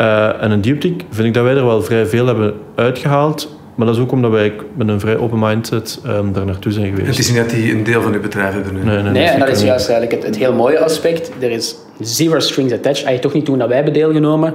Uh, 0.00 0.42
en 0.42 0.50
een 0.50 0.60
dieptik 0.60 1.04
vind 1.10 1.26
ik 1.26 1.34
dat 1.34 1.44
wij 1.44 1.56
er 1.56 1.66
wel 1.66 1.82
vrij 1.82 2.06
veel 2.06 2.26
hebben 2.26 2.54
uitgehaald. 2.74 3.56
Maar 3.74 3.86
dat 3.86 3.96
is 3.96 4.02
ook 4.02 4.12
omdat 4.12 4.30
wij 4.30 4.52
met 4.74 4.88
een 4.88 5.00
vrij 5.00 5.16
open 5.16 5.38
mindset 5.38 6.00
um, 6.06 6.32
daar 6.32 6.44
naartoe 6.44 6.72
zijn 6.72 6.86
geweest. 6.86 7.06
Het 7.06 7.18
is 7.18 7.28
niet 7.28 7.38
dat 7.38 7.50
die 7.50 7.72
een 7.72 7.84
deel 7.84 8.02
van 8.02 8.12
uw 8.12 8.20
bedrijf 8.20 8.54
hebben 8.54 8.74
nu. 8.74 8.84
Nee, 8.84 9.02
nee, 9.02 9.12
nee 9.12 9.24
en 9.24 9.38
dat 9.38 9.48
is 9.48 9.62
juist 9.62 9.88
eigenlijk 9.88 10.22
het, 10.22 10.30
het 10.30 10.42
heel 10.42 10.52
mooie 10.52 10.78
aspect. 10.78 11.30
Er 11.40 11.50
is 11.50 11.76
zero 12.00 12.38
strings 12.38 12.72
attached. 12.72 13.04
Als 13.04 13.14
je 13.14 13.20
toch 13.20 13.32
niet 13.32 13.46
doen 13.46 13.58
dat 13.58 13.66
wij 13.66 13.76
hebben 13.76 13.94
deelgenomen, 13.94 14.54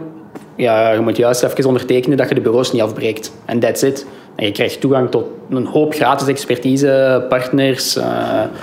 ja, 0.56 0.92
je 0.92 1.00
moet 1.00 1.18
juist 1.18 1.44
even 1.44 1.66
ondertekenen 1.66 2.18
dat 2.18 2.30
je 2.30 2.36
de 2.36 2.42
bureaus 2.42 2.72
niet 2.72 2.82
afbreekt. 2.82 3.32
En 3.46 3.60
that's 3.60 3.82
it. 3.82 4.06
En 4.36 4.46
je 4.46 4.52
krijgt 4.52 4.82
toegang 4.82 5.12
tot 5.12 5.26
een 5.50 5.66
hoop 5.66 5.94
gratis 5.94 6.28
expertise, 6.28 7.26
partners. 7.30 7.98
Uh, 7.98 8.04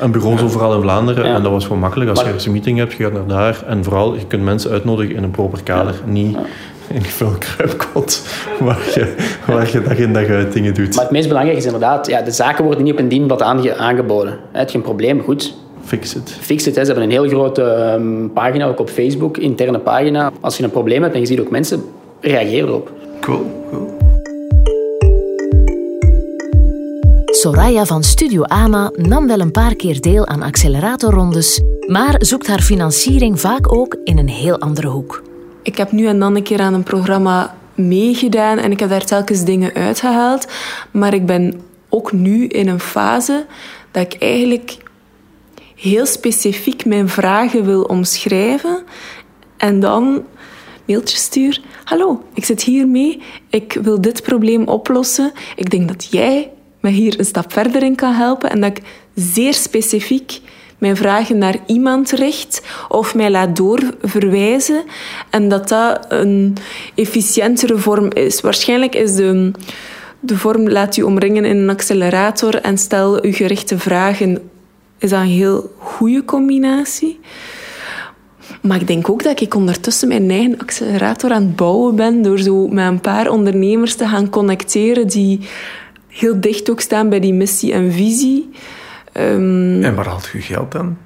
en 0.01 0.11
bureaus 0.11 0.43
overal 0.43 0.75
in 0.75 0.81
Vlaanderen. 0.81 1.27
Ja. 1.27 1.35
En 1.35 1.43
dat 1.43 1.53
was 1.53 1.63
gewoon 1.65 1.79
makkelijk. 1.79 2.11
Als 2.11 2.25
maar, 2.25 2.35
je 2.35 2.47
een 2.47 2.53
meeting 2.53 2.79
hebt, 2.79 2.93
je 2.93 3.03
gaat 3.03 3.13
naar 3.13 3.27
daar. 3.27 3.63
En 3.67 3.85
vooral, 3.85 4.15
je 4.15 4.27
kunt 4.27 4.43
mensen 4.43 4.71
uitnodigen 4.71 5.17
in 5.17 5.23
een 5.23 5.31
proper 5.31 5.63
kader. 5.63 5.93
Ja. 6.05 6.13
Niet 6.13 6.33
ja. 6.33 6.43
In 6.89 7.03
veel 7.03 7.33
kruipkot 7.39 8.23
waar 8.61 8.91
je, 8.95 9.15
waar 9.47 9.71
je 9.71 9.83
dag 9.83 9.97
in 9.99 10.13
dag 10.13 10.27
uit 10.27 10.53
dingen 10.53 10.75
doet. 10.75 10.95
Maar 10.95 11.05
het 11.05 11.13
meest 11.13 11.29
belangrijke 11.29 11.61
is 11.61 11.67
inderdaad, 11.67 12.07
ja, 12.07 12.23
de 12.23 12.31
zaken 12.31 12.65
worden 12.65 12.85
niet 12.85 12.93
op 12.93 12.99
een 12.99 13.09
dienblad 13.09 13.43
aange 13.43 13.77
aangeboden. 13.77 14.39
Heb 14.53 14.71
je 14.71 14.77
een 14.77 14.85
probleem, 14.85 15.23
goed. 15.23 15.55
Fix 15.85 16.15
it. 16.15 16.37
Fix 16.41 16.67
it. 16.67 16.75
Hè. 16.77 16.85
Ze 16.85 16.93
hebben 16.93 17.05
een 17.05 17.17
heel 17.17 17.29
grote 17.29 17.63
um, 17.63 18.31
pagina, 18.33 18.67
ook 18.67 18.81
op 18.81 18.91
Facebook, 18.91 19.37
interne 19.37 19.79
pagina. 19.79 20.33
Als 20.41 20.57
je 20.57 20.65
een 20.65 20.71
probleem 20.71 21.03
hebt 21.03 21.15
en 21.15 21.21
je 21.21 21.27
ziet 21.27 21.41
ook 21.41 21.51
mensen, 21.51 21.85
reageer 22.21 22.65
erop. 22.65 22.93
Cool, 23.21 23.65
cool. 23.71 23.95
Soraya 27.25 27.85
van 27.85 28.03
Studio 28.03 28.43
AMA 28.43 28.91
nam 28.95 29.27
wel 29.27 29.41
een 29.41 29.51
paar 29.51 29.75
keer 29.75 30.01
deel 30.01 30.27
aan 30.27 30.43
acceleratorrondes, 30.43 31.61
maar 31.87 32.15
zoekt 32.19 32.47
haar 32.47 32.61
financiering 32.61 33.41
vaak 33.41 33.73
ook 33.73 33.97
in 34.05 34.19
een 34.19 34.29
heel 34.29 34.59
andere 34.59 34.87
hoek. 34.87 35.23
Ik 35.67 35.77
heb 35.77 35.93
nu 35.93 36.07
en 36.07 36.19
dan 36.19 36.37
een 36.37 36.43
keer 36.43 36.61
aan 36.61 36.75
een 36.75 36.83
programma 36.83 37.57
meegedaan 37.75 38.59
en 38.59 38.71
ik 38.71 38.81
heb 38.81 38.89
daar 38.89 39.05
telkens 39.05 39.45
dingen 39.45 39.75
uitgehaald, 39.75 40.47
maar 40.91 41.15
ik 41.15 41.27
ben 41.27 41.61
ook 41.89 42.13
nu 42.13 42.47
in 42.47 42.69
een 42.69 42.81
fase 42.81 43.47
dat 43.91 44.03
ik 44.03 44.23
eigenlijk 44.23 44.77
heel 45.75 46.07
specifiek 46.07 46.85
mijn 46.85 47.09
vragen 47.09 47.65
wil 47.65 47.83
omschrijven 47.83 48.85
en 49.57 49.81
dan 49.81 50.25
mailtjes 50.85 51.23
stuur. 51.23 51.61
Hallo, 51.85 52.23
ik 52.35 52.45
zit 52.45 52.63
hier 52.63 52.89
mee. 52.89 53.23
Ik 53.51 53.79
wil 53.83 54.01
dit 54.01 54.23
probleem 54.23 54.69
oplossen. 54.69 55.33
Ik 55.57 55.71
denk 55.71 55.89
dat 55.89 56.09
jij 56.11 56.51
me 56.81 56.91
hier 56.91 57.19
een 57.19 57.25
stap 57.25 57.53
verder 57.53 57.83
in 57.83 57.95
kan 57.95 58.13
helpen 58.13 58.51
en 58.51 58.61
dat 58.61 58.71
ik 58.71 58.83
zeer 59.15 59.55
specifiek 59.55 60.41
mijn 60.79 60.97
vragen 60.97 61.39
naar 61.39 61.57
iemand 61.67 62.11
richt 62.11 62.63
of 62.89 63.15
mij 63.15 63.31
laat 63.31 63.57
doorverwijzen 63.57 64.83
en 65.31 65.49
dat 65.49 65.69
dat 65.69 66.07
een 66.09 66.57
efficiëntere 66.95 67.79
vorm 67.79 68.13
is. 68.13 68.41
Waarschijnlijk 68.41 68.95
is 68.95 69.15
de, 69.15 69.51
de 70.21 70.37
vorm 70.37 70.69
laat 70.69 70.97
u 70.97 71.03
omringen 71.03 71.45
in 71.45 71.57
een 71.57 71.71
accelerator 71.71 72.55
en 72.55 72.79
stel 72.79 73.25
u 73.25 73.33
gerichte 73.33 73.79
vragen 73.79 74.51
is 74.99 75.11
een 75.11 75.27
heel 75.27 75.75
goede 75.79 76.25
combinatie. 76.25 77.21
Maar 78.61 78.81
ik 78.81 78.87
denk 78.87 79.11
ook 79.11 79.23
dat 79.23 79.41
ik 79.41 79.55
ondertussen 79.55 80.09
mijn 80.09 80.31
eigen 80.31 80.59
accelerator 80.59 81.33
aan 81.33 81.43
het 81.43 81.57
bouwen 81.57 81.97
ben 81.97 82.23
door 82.23 82.39
zo 82.39 82.69
met 82.69 82.87
een 82.87 83.01
paar 83.01 83.31
ondernemers 83.31 83.95
te 83.95 84.07
gaan 84.07 84.31
connecteren 84.31 85.07
die 85.07 85.41
heel 86.09 86.41
dicht 86.41 86.71
ook 86.71 86.81
staan 86.81 87.09
bij 87.09 87.21
die 87.21 87.33
missie 87.33 87.73
en 87.73 87.93
visie. 87.93 88.51
Um, 89.19 89.83
en 89.83 89.95
waar 89.95 90.07
haalt 90.07 90.31
u 90.35 90.41
geld 90.41 90.73
dan? 90.73 90.97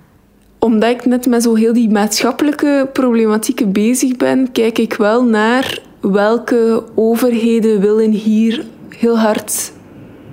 Omdat 0.59 0.91
ik 0.91 1.05
net 1.05 1.27
met 1.27 1.43
zo 1.43 1.55
heel 1.55 1.73
die 1.73 1.91
maatschappelijke 1.91 2.89
problematieken 2.93 3.73
bezig 3.73 4.17
ben, 4.17 4.53
kijk 4.53 4.79
ik 4.79 4.95
wel 4.95 5.25
naar 5.25 5.79
welke 6.01 6.85
overheden 6.95 7.81
willen 7.81 8.11
hier 8.11 8.65
heel 8.89 9.19
hard 9.19 9.73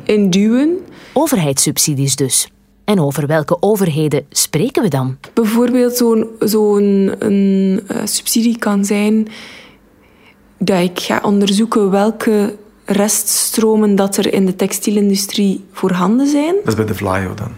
in 0.04 0.30
duwen. 0.30 0.78
Overheidssubsidies 1.14 2.16
dus. 2.16 2.52
En 2.84 3.00
over 3.00 3.28
welke 3.28 3.58
overheden 3.60 4.26
spreken 4.30 4.84
we 4.84 4.90
dan? 4.90 5.18
Bijvoorbeeld 5.34 5.98
zo'n 5.98 6.28
zo 6.40 6.78
een, 6.78 7.16
een 7.20 7.82
uh, 7.92 7.98
subsidie 8.04 8.58
kan 8.58 8.86
zijn 8.86 9.28
dat 10.58 10.82
ik 10.82 11.00
ga 11.00 11.20
onderzoeken 11.24 11.90
welke 11.90 12.56
reststromen 12.86 13.96
dat 13.96 14.18
er 14.18 14.34
in 14.34 14.46
de 14.46 14.56
textielindustrie 14.56 15.64
voorhanden 15.72 16.28
zijn. 16.28 16.56
Dat 16.56 16.68
is 16.68 16.76
bij 16.76 16.86
de 16.86 16.96
Vlaio 16.96 17.34
dan? 17.34 17.52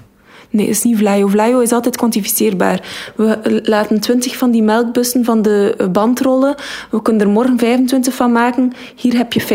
Nee, 0.49 0.67
is 0.67 0.83
niet 0.83 0.97
Vlaio. 0.97 1.27
Vlaio 1.27 1.59
is 1.59 1.71
altijd 1.71 1.97
kwantificeerbaar. 1.97 3.11
We 3.15 3.59
laten 3.63 3.99
20 3.99 4.37
van 4.37 4.51
die 4.51 4.63
melkbussen 4.63 5.25
van 5.25 5.41
de 5.41 5.87
band 5.91 6.19
rollen. 6.19 6.55
We 6.91 7.01
kunnen 7.01 7.21
er 7.21 7.33
morgen 7.33 7.59
25 7.59 8.13
van 8.13 8.31
maken. 8.31 8.73
Hier 8.95 9.17
heb 9.17 9.33
je 9.33 9.41
50.000, 9.41 9.47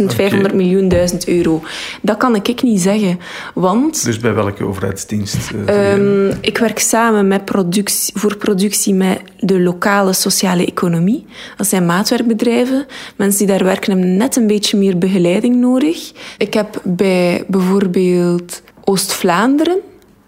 500.000, 0.00 0.04
500 0.06 0.54
miljoen 0.54 0.88
duizend 0.88 1.28
euro. 1.28 1.62
Dat 2.02 2.16
kan 2.16 2.34
ik 2.34 2.62
niet 2.62 2.80
zeggen. 2.80 3.18
Want... 3.54 4.04
Dus 4.04 4.18
bij 4.18 4.34
welke 4.34 4.64
overheidsdienst? 4.64 5.50
Uh, 5.68 5.92
um, 5.92 6.32
ik 6.40 6.58
werk 6.58 6.78
samen 6.78 7.28
met 7.28 7.44
productie, 7.44 8.12
voor 8.16 8.36
productie 8.36 8.94
met 8.94 9.20
de 9.38 9.60
lokale 9.60 10.12
sociale 10.12 10.66
economie. 10.66 11.26
Dat 11.56 11.66
zijn 11.66 11.86
maatwerkbedrijven. 11.86 12.86
Mensen 13.16 13.46
die 13.46 13.56
daar 13.56 13.64
werken 13.64 13.92
hebben 13.92 14.16
net 14.16 14.36
een 14.36 14.46
beetje 14.46 14.78
meer 14.78 14.98
begeleiding 14.98 15.56
nodig. 15.56 16.12
Ik 16.38 16.54
heb 16.54 16.80
bij 16.82 17.44
bijvoorbeeld 17.48 18.62
Oost-Vlaanderen, 18.84 19.78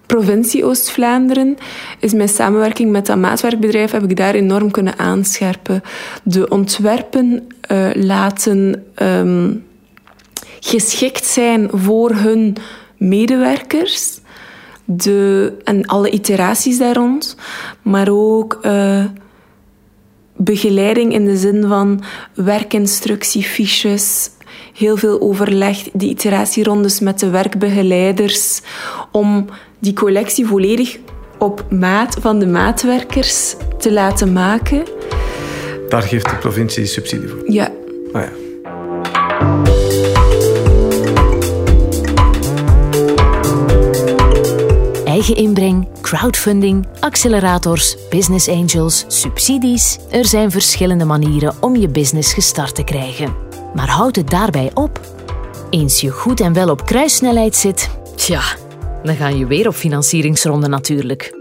provincie 0.06 0.64
Oost-Vlaanderen, 0.64 1.56
is 2.00 2.12
mijn 2.12 2.28
samenwerking 2.28 2.90
met 2.90 3.06
dat 3.06 3.16
maatwerkbedrijf 3.16 3.90
heb 3.90 4.02
ik 4.02 4.16
daar 4.16 4.34
enorm 4.34 4.70
kunnen 4.70 4.98
aanscherpen. 4.98 5.82
De 6.22 6.48
ontwerpen 6.48 7.46
uh, 7.70 7.88
laten 7.94 8.86
um, 9.02 9.64
geschikt 10.60 11.26
zijn 11.26 11.68
voor 11.72 12.14
hun 12.14 12.56
medewerkers. 12.96 14.20
De, 14.84 15.52
en 15.64 15.86
alle 15.86 16.10
iteraties 16.10 16.78
daar 16.78 16.94
rond. 16.94 17.36
Maar 17.82 18.08
ook 18.10 18.58
uh, 18.62 19.04
begeleiding 20.36 21.12
in 21.12 21.24
de 21.24 21.36
zin 21.36 21.64
van 21.68 22.02
werkinstructiefiches, 22.34 24.30
heel 24.76 24.96
veel 24.96 25.20
overleg, 25.20 25.82
die 25.92 26.10
iteratierondes 26.10 27.00
met 27.00 27.20
de 27.20 27.30
werkbegeleiders, 27.30 28.60
om 29.10 29.46
die 29.78 29.92
collectie 29.92 30.46
volledig 30.46 30.98
op 31.38 31.64
maat 31.70 32.16
van 32.20 32.38
de 32.38 32.46
maatwerkers 32.46 33.54
te 33.78 33.92
laten 33.92 34.32
maken. 34.32 34.84
Daar 35.88 36.02
geeft 36.02 36.30
de 36.30 36.36
provincie 36.36 36.86
subsidie 36.86 37.28
voor? 37.28 37.52
Ja. 37.52 37.70
Ah, 38.12 38.22
ja. 38.22 38.32
Eigen 45.04 45.36
inbreng, 45.36 45.88
crowdfunding, 46.00 46.86
accelerators, 47.00 47.96
business 48.10 48.48
angels, 48.48 49.04
subsidies. 49.08 49.98
Er 50.10 50.24
zijn 50.24 50.50
verschillende 50.50 51.04
manieren 51.04 51.54
om 51.60 51.76
je 51.76 51.88
business 51.88 52.34
gestart 52.34 52.74
te 52.74 52.84
krijgen. 52.84 53.45
Maar 53.76 53.88
houd 53.88 54.16
het 54.16 54.30
daarbij 54.30 54.70
op. 54.74 55.00
Eens 55.70 56.00
je 56.00 56.10
goed 56.10 56.40
en 56.40 56.52
wel 56.52 56.68
op 56.68 56.86
kruissnelheid 56.86 57.56
zit, 57.56 57.90
tja, 58.14 58.42
dan 59.02 59.16
ga 59.16 59.28
je 59.28 59.46
weer 59.46 59.68
op 59.68 59.74
financieringsronde 59.74 60.68
natuurlijk. 60.68 61.34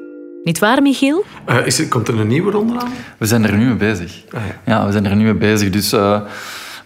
Niet 0.43 0.59
waar, 0.59 0.81
Michiel? 0.81 1.25
Uh, 1.49 1.65
is 1.65 1.79
er, 1.79 1.87
komt 1.87 2.07
er 2.07 2.19
een 2.19 2.27
nieuwe 2.27 2.51
ronde 2.51 2.79
aan? 2.79 2.91
We 3.17 3.25
zijn 3.25 3.45
er 3.45 3.57
nu 3.57 3.65
mee 3.65 3.75
bezig. 3.75 4.23
Ah, 4.31 4.41
ja. 4.47 4.61
ja. 4.73 4.85
we 4.85 4.91
zijn 4.91 5.05
er 5.05 5.15
nu 5.15 5.23
mee 5.23 5.33
bezig. 5.33 5.69
Dus 5.69 5.93
uh, 5.93 6.21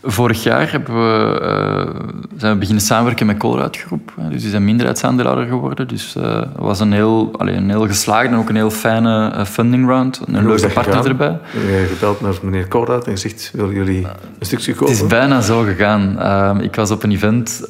vorig 0.03 0.43
jaar 0.43 0.71
hebben 0.71 0.95
we, 0.95 1.39
uh, 1.41 1.99
zijn 2.37 2.53
we 2.53 2.59
beginnen 2.59 2.83
samenwerken 2.83 3.25
met 3.25 3.37
Colruyt 3.37 3.77
Groep. 3.77 4.13
Dus 4.29 4.41
die 4.41 4.49
zijn 4.49 4.65
minderheidsaandeelhouder 4.65 5.47
geworden. 5.47 5.87
Dus 5.87 6.13
het 6.13 6.47
was 6.55 6.79
een 6.79 6.91
heel, 6.91 7.33
allee, 7.37 7.55
een 7.55 7.69
heel 7.69 7.87
geslaagde 7.87 8.27
en 8.27 8.35
ook 8.35 8.49
een 8.49 8.55
heel 8.55 8.71
fijne 8.71 9.45
funding 9.45 9.87
round. 9.87 10.21
Een 10.25 10.47
leuke 10.47 10.67
partner 10.67 11.07
erbij. 11.07 11.39
Je 11.51 11.59
hebt 11.59 11.91
gebeld 11.91 12.21
naar 12.21 12.33
meneer 12.41 12.67
Colruyt 12.67 13.05
en 13.05 13.11
gezegd, 13.11 13.51
willen 13.53 13.73
jullie 13.73 14.05
een 14.39 14.45
stukje 14.45 14.73
kopen? 14.73 14.93
Het 14.93 15.03
is 15.03 15.07
bijna 15.07 15.41
zo 15.41 15.61
gegaan. 15.61 16.15
Uh, 16.19 16.63
ik 16.63 16.75
was 16.75 16.91
op 16.91 17.03
een 17.03 17.11
event 17.11 17.65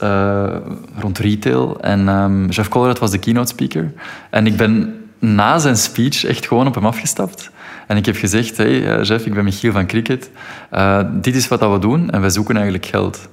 rond 1.00 1.18
retail 1.18 1.78
en 1.82 2.08
um, 2.08 2.50
Jeff 2.50 2.70
Colruyt 2.70 3.00
was 3.00 3.12
de 3.12 3.18
keynote 3.18 3.48
speaker. 3.48 3.92
En 4.30 4.48
ik 4.48 4.58
ben 4.58 4.94
na 5.20 5.60
zijn 5.60 5.78
speech 5.78 6.26
echt 6.26 6.48
gewoon 6.48 6.68
op 6.68 6.76
hem 6.76 6.86
afgestapt. 6.86 7.52
En 7.90 7.98
ik 7.98 8.06
heb 8.06 8.16
gezegd, 8.16 8.58
hey 8.58 9.02
Jeff, 9.02 9.26
ik 9.26 9.34
ben 9.34 9.44
Michiel 9.44 9.72
van 9.72 9.88
Cricket. 9.88 10.30
Uh, 10.74 11.00
dit 11.12 11.36
is 11.36 11.48
wat 11.48 11.60
we 11.60 11.80
doen 11.80 12.10
en 12.10 12.22
wij 12.22 12.30
zoeken 12.30 12.56
eigenlijk 12.56 12.86
geld. 12.86 13.30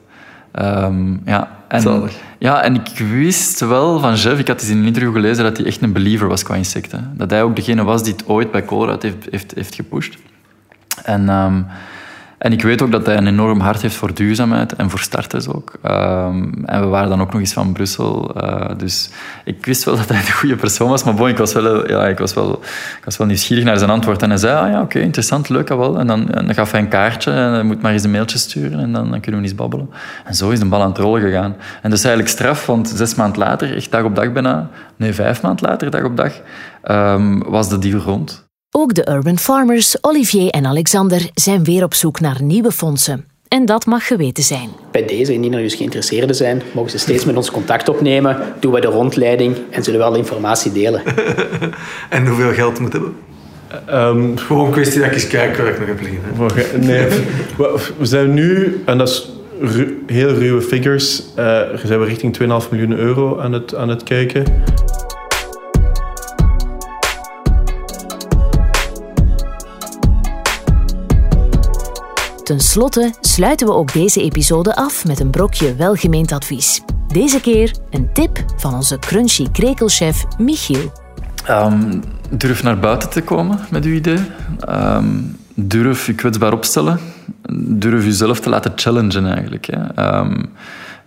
Um, 0.61 1.21
ja, 1.25 1.51
en, 1.69 2.11
ja, 2.39 2.63
en 2.63 2.75
ik 2.75 2.99
wist 2.99 3.61
wel 3.61 3.99
van 3.99 4.15
Jeff, 4.15 4.39
ik 4.39 4.49
had 4.49 4.61
eens 4.61 4.71
in 4.71 4.79
een 4.79 4.87
interview 4.87 5.13
gelezen 5.13 5.45
dat 5.45 5.57
hij 5.57 5.67
echt 5.67 5.83
een 5.83 5.93
believer 5.93 6.29
was 6.29 6.43
qua 6.43 6.55
insecten. 6.55 7.13
Dat 7.17 7.31
hij 7.31 7.43
ook 7.43 7.57
degene 7.57 7.85
was 7.85 8.03
die 8.03 8.13
het 8.13 8.29
ooit 8.29 8.51
bij 8.51 8.65
Colruyt 8.65 9.03
heeft, 9.03 9.27
heeft, 9.31 9.53
heeft 9.55 9.75
gepusht. 9.75 10.17
En... 11.05 11.29
Um, 11.29 11.67
en 12.47 12.53
ik 12.53 12.63
weet 12.63 12.83
ook 12.83 12.93
dat 12.93 13.07
hij 13.07 13.17
een 13.17 13.27
enorm 13.27 13.61
hart 13.61 13.83
heeft 13.83 13.95
voor 13.95 14.15
duurzaamheid 14.15 14.73
en 14.73 14.91
voor 14.91 14.99
starters 14.99 15.49
ook. 15.49 15.73
Um, 15.85 16.65
en 16.65 16.81
we 16.81 16.87
waren 16.87 17.09
dan 17.09 17.21
ook 17.21 17.33
nog 17.33 17.41
eens 17.41 17.53
van 17.53 17.73
Brussel. 17.73 18.37
Uh, 18.45 18.71
dus 18.77 19.11
ik 19.45 19.67
wist 19.67 19.85
wel 19.85 19.97
dat 19.97 20.09
hij 20.09 20.21
de 20.21 20.33
goede 20.33 20.57
persoon 20.57 20.89
was. 20.89 21.05
Maar 21.05 21.15
bon, 21.15 21.29
ik 21.29 21.37
was 21.37 21.53
wel, 21.53 21.89
ja, 21.89 22.07
ik 22.07 22.19
was 22.19 22.35
wel, 22.35 22.53
ik 22.99 23.05
was 23.05 23.17
wel 23.17 23.27
nieuwsgierig 23.27 23.65
naar 23.65 23.79
zijn 23.79 23.91
antwoord. 23.91 24.23
En 24.23 24.29
hij 24.29 24.39
zei, 24.39 24.57
ah, 24.65 24.71
ja, 24.71 24.81
oké, 24.81 24.99
interessant, 24.99 25.49
leuk, 25.49 25.69
wel. 25.69 25.99
En 25.99 26.07
dan, 26.07 26.27
dan 26.27 26.55
gaf 26.55 26.71
hij 26.71 26.81
een 26.81 26.89
kaartje 26.89 27.31
en 27.31 27.53
hij 27.53 27.63
moet 27.63 27.83
maar 27.83 27.93
eens 27.93 28.05
een 28.05 28.11
mailtje 28.11 28.39
sturen. 28.39 28.81
En 28.81 28.93
dan, 28.93 29.11
dan 29.11 29.21
kunnen 29.21 29.41
we 29.41 29.47
eens 29.47 29.57
babbelen. 29.57 29.91
En 30.25 30.35
zo 30.35 30.51
is 30.51 30.59
de 30.59 30.67
bal 30.67 30.83
aan 30.83 30.89
het 30.89 30.99
rollen 30.99 31.21
gegaan. 31.21 31.57
En 31.83 31.91
dat 31.91 31.99
is 31.99 32.05
eigenlijk 32.05 32.35
straf, 32.35 32.67
want 32.67 32.89
zes 32.89 33.15
maanden 33.15 33.39
later, 33.39 33.77
echt 33.77 33.91
dag 33.91 34.03
op 34.03 34.15
dag 34.15 34.33
bijna... 34.33 34.71
Nee, 34.97 35.13
vijf 35.13 35.43
maanden 35.43 35.69
later, 35.69 35.91
dag 35.91 36.05
op 36.05 36.17
dag, 36.17 36.33
um, 36.91 37.43
was 37.43 37.69
de 37.69 37.79
deal 37.79 38.01
rond. 38.01 38.46
Ook 38.79 38.95
de 38.95 39.09
Urban 39.11 39.39
Farmers, 39.39 39.97
Olivier 40.01 40.51
en 40.51 40.67
Alexander, 40.67 41.31
zijn 41.35 41.65
weer 41.65 41.83
op 41.83 41.95
zoek 41.95 42.21
naar 42.21 42.43
nieuwe 42.43 42.71
fondsen. 42.73 43.25
En 43.49 43.67
dat 43.67 43.87
mag 43.87 44.07
geweten 44.07 44.43
zijn. 44.45 44.69
Bij 44.91 45.07
deze, 45.07 45.33
indien 45.33 45.53
er 45.53 45.63
dus 45.63 45.75
geïnteresseerden 45.75 46.37
zijn, 46.37 46.63
mogen 46.75 46.91
ze 46.91 46.99
steeds 46.99 47.25
met 47.25 47.37
ons 47.37 47.51
contact 47.51 47.89
opnemen, 47.89 48.39
doen 48.61 48.73
wij 48.73 48.81
de 48.81 48.87
rondleiding 48.87 49.57
en 49.71 49.85
zullen 49.85 50.01
wel 50.01 50.15
informatie 50.15 50.73
delen. 50.73 51.03
en 52.11 52.27
hoeveel 52.27 52.53
geld 52.53 52.79
moet 52.81 52.93
hebben? 52.93 53.15
Um, 53.91 54.39
Gewoon 54.39 54.67
een 54.67 54.73
kwestie 54.73 54.99
dat 54.99 55.09
ik 55.09 55.15
eens 55.15 55.27
kijk 55.27 55.57
waar 55.57 55.67
ik 55.67 55.79
nog 55.79 55.89
heb 55.89 56.01
liggen. 56.01 56.87
Nee, 56.87 57.07
we 57.99 58.07
zijn 58.07 58.35
nu, 58.35 58.83
en 58.85 58.99
dat 58.99 59.09
is 59.09 59.31
ru 59.61 60.03
heel 60.07 60.33
ruwe 60.35 60.63
figures, 60.63 61.23
uh, 61.39 61.61
zijn 61.85 62.01
we 62.01 62.05
richting 62.05 62.39
2,5 62.39 62.71
miljoen 62.71 62.93
euro 62.93 63.39
aan 63.39 63.53
het, 63.53 63.75
aan 63.75 63.89
het 63.89 64.03
kijken. 64.03 64.45
Ten 72.47 72.61
slotte 72.61 73.13
sluiten 73.21 73.67
we 73.67 73.73
ook 73.73 73.93
deze 73.93 74.23
episode 74.23 74.77
af 74.77 75.07
met 75.07 75.21
een 75.21 75.31
brokje 75.31 75.75
welgemeend 75.75 76.33
advies. 76.33 76.81
Deze 77.09 77.41
keer 77.41 77.77
een 77.91 78.13
tip 78.13 78.45
van 78.57 78.75
onze 78.75 78.99
crunchy 78.99 79.51
krekelchef 79.51 80.25
Michiel. 80.39 80.93
Um, 81.51 82.03
durf 82.31 82.63
naar 82.63 82.79
buiten 82.79 83.11
te 83.11 83.23
komen 83.23 83.59
met 83.71 83.85
uw 83.85 83.95
idee. 83.95 84.19
Um, 84.69 85.37
durf 85.55 86.07
je 86.07 86.15
kwetsbaar 86.15 86.53
opstellen. 86.53 87.01
Durf 87.69 88.05
jezelf 88.05 88.41
te 88.41 88.49
laten 88.49 88.73
challengen 88.77 89.27
eigenlijk. 89.33 89.67
Hè. 89.67 90.19
Um, 90.19 90.53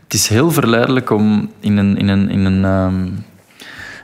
het 0.03 0.13
is 0.13 0.27
heel 0.27 0.51
verleidelijk 0.51 1.09
om 1.09 1.51
in 1.59 1.77
een, 1.77 1.97
in 1.97 2.07
een, 2.07 2.29
in 2.29 2.45
een 2.45 2.65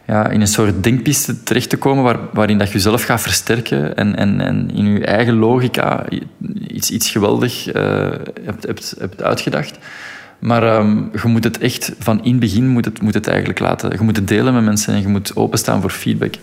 ja, 0.08 0.30
in 0.30 0.42
een 0.42 0.48
soort 0.48 0.84
denkpiste 0.84 1.44
terecht 1.44 1.70
te 1.70 1.78
komen 1.78 2.04
waar, 2.04 2.20
waarin 2.34 2.58
dat 2.58 2.68
je 2.68 2.74
jezelf 2.74 3.04
gaat 3.04 3.22
versterken 3.22 3.96
en, 3.96 4.16
en, 4.16 4.42
en 4.42 4.70
in 4.74 4.86
je 4.86 5.06
eigen 5.06 5.36
logica 5.36 6.06
iets, 6.68 6.92
iets 6.92 7.10
geweldig 7.10 7.76
uh, 7.76 7.84
hebt, 8.44 8.66
hebt, 8.66 8.96
hebt 9.00 9.24
uitgedacht. 9.24 9.78
Maar 10.40 10.78
um, 10.78 11.10
je 11.22 11.28
moet 11.28 11.44
het 11.44 11.58
echt 11.58 11.92
van 12.00 12.24
in 12.24 12.40
begin 12.40 12.68
moet 12.68 12.86
het, 12.86 13.02
moet 13.02 13.14
het 13.14 13.28
eigenlijk 13.28 13.60
laten. 13.60 13.92
Je 13.92 14.04
moet 14.04 14.16
het 14.16 14.28
delen 14.28 14.54
met 14.54 14.64
mensen 14.64 14.94
en 14.94 15.02
je 15.02 15.08
moet 15.08 15.36
openstaan 15.36 15.82
voor 15.82 15.90
feedback. 15.90 16.36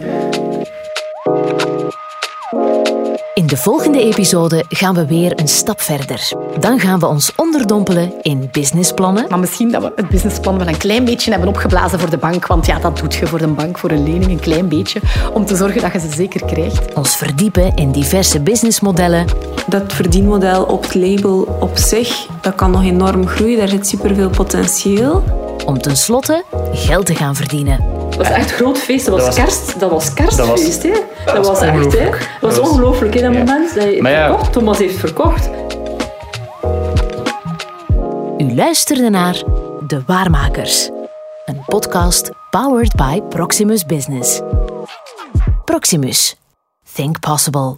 De 3.52 3.58
volgende 3.58 4.02
episode 4.02 4.64
gaan 4.68 4.94
we 4.94 5.06
weer 5.06 5.40
een 5.40 5.48
stap 5.48 5.80
verder. 5.80 6.32
Dan 6.58 6.80
gaan 6.80 6.98
we 6.98 7.06
ons 7.06 7.32
onderdompelen 7.36 8.12
in 8.22 8.48
businessplannen. 8.52 9.26
Maar 9.28 9.38
misschien 9.38 9.70
dat 9.70 9.82
we 9.82 9.92
het 9.96 10.08
businessplan 10.08 10.58
wel 10.58 10.66
een 10.66 10.76
klein 10.76 11.04
beetje 11.04 11.30
hebben 11.30 11.48
opgeblazen 11.48 12.00
voor 12.00 12.10
de 12.10 12.16
bank. 12.16 12.46
Want 12.46 12.66
ja, 12.66 12.78
dat 12.78 12.98
doet 12.98 13.14
je 13.14 13.26
voor 13.26 13.38
de 13.38 13.46
bank, 13.46 13.78
voor 13.78 13.90
een 13.90 14.02
lening, 14.02 14.30
een 14.30 14.40
klein 14.40 14.68
beetje. 14.68 15.00
Om 15.32 15.46
te 15.46 15.56
zorgen 15.56 15.80
dat 15.80 15.92
je 15.92 16.00
ze 16.00 16.08
zeker 16.10 16.44
krijgt. 16.44 16.94
Ons 16.94 17.16
verdiepen 17.16 17.74
in 17.74 17.90
diverse 17.90 18.40
businessmodellen. 18.40 19.26
Dat 19.66 19.92
verdienmodel 19.92 20.64
op 20.64 20.82
het 20.82 20.94
label 20.94 21.56
op 21.60 21.78
zich, 21.78 22.26
dat 22.40 22.54
kan 22.54 22.70
nog 22.70 22.84
enorm 22.84 23.26
groeien. 23.26 23.58
Daar 23.58 23.68
zit 23.68 23.86
superveel 23.86 24.30
potentieel. 24.30 25.24
Om 25.66 25.78
tenslotte 25.78 26.44
geld 26.72 27.06
te 27.06 27.14
gaan 27.14 27.36
verdienen. 27.36 28.01
Het 28.12 28.28
was 28.28 28.30
echt 28.30 28.50
een 28.50 28.56
groot 28.56 28.78
feest. 28.78 29.06
Dat 29.06 29.14
was, 29.14 29.24
dat 29.24 29.34
was 29.34 29.44
kerst. 29.44 29.80
Dat 29.80 29.90
was 29.90 30.12
kerstfeest. 30.12 30.82
Dat 30.82 30.92
was, 30.92 31.00
hè? 31.24 31.34
Dat, 31.34 31.46
was, 31.46 31.60
echt, 31.60 31.98
hè? 31.98 32.10
Dat 32.40 32.56
was 32.56 32.58
ongelooflijk, 32.58 33.14
in 33.14 33.22
dat 33.22 33.32
moment. 33.32 33.74
Dat 33.74 33.84
je 33.84 34.02
ja. 34.02 34.26
verkocht. 34.26 34.52
Thomas 34.52 34.78
heeft 34.78 34.96
verkocht. 34.96 35.50
U 38.38 38.54
luisterde 38.54 39.10
naar 39.10 39.42
De 39.86 40.02
Waarmakers. 40.06 40.90
Een 41.44 41.62
podcast 41.66 42.30
powered 42.50 42.96
by 42.96 43.20
Proximus 43.28 43.86
Business. 43.86 44.40
Proximus. 45.64 46.36
Think 46.94 47.20
possible. 47.20 47.76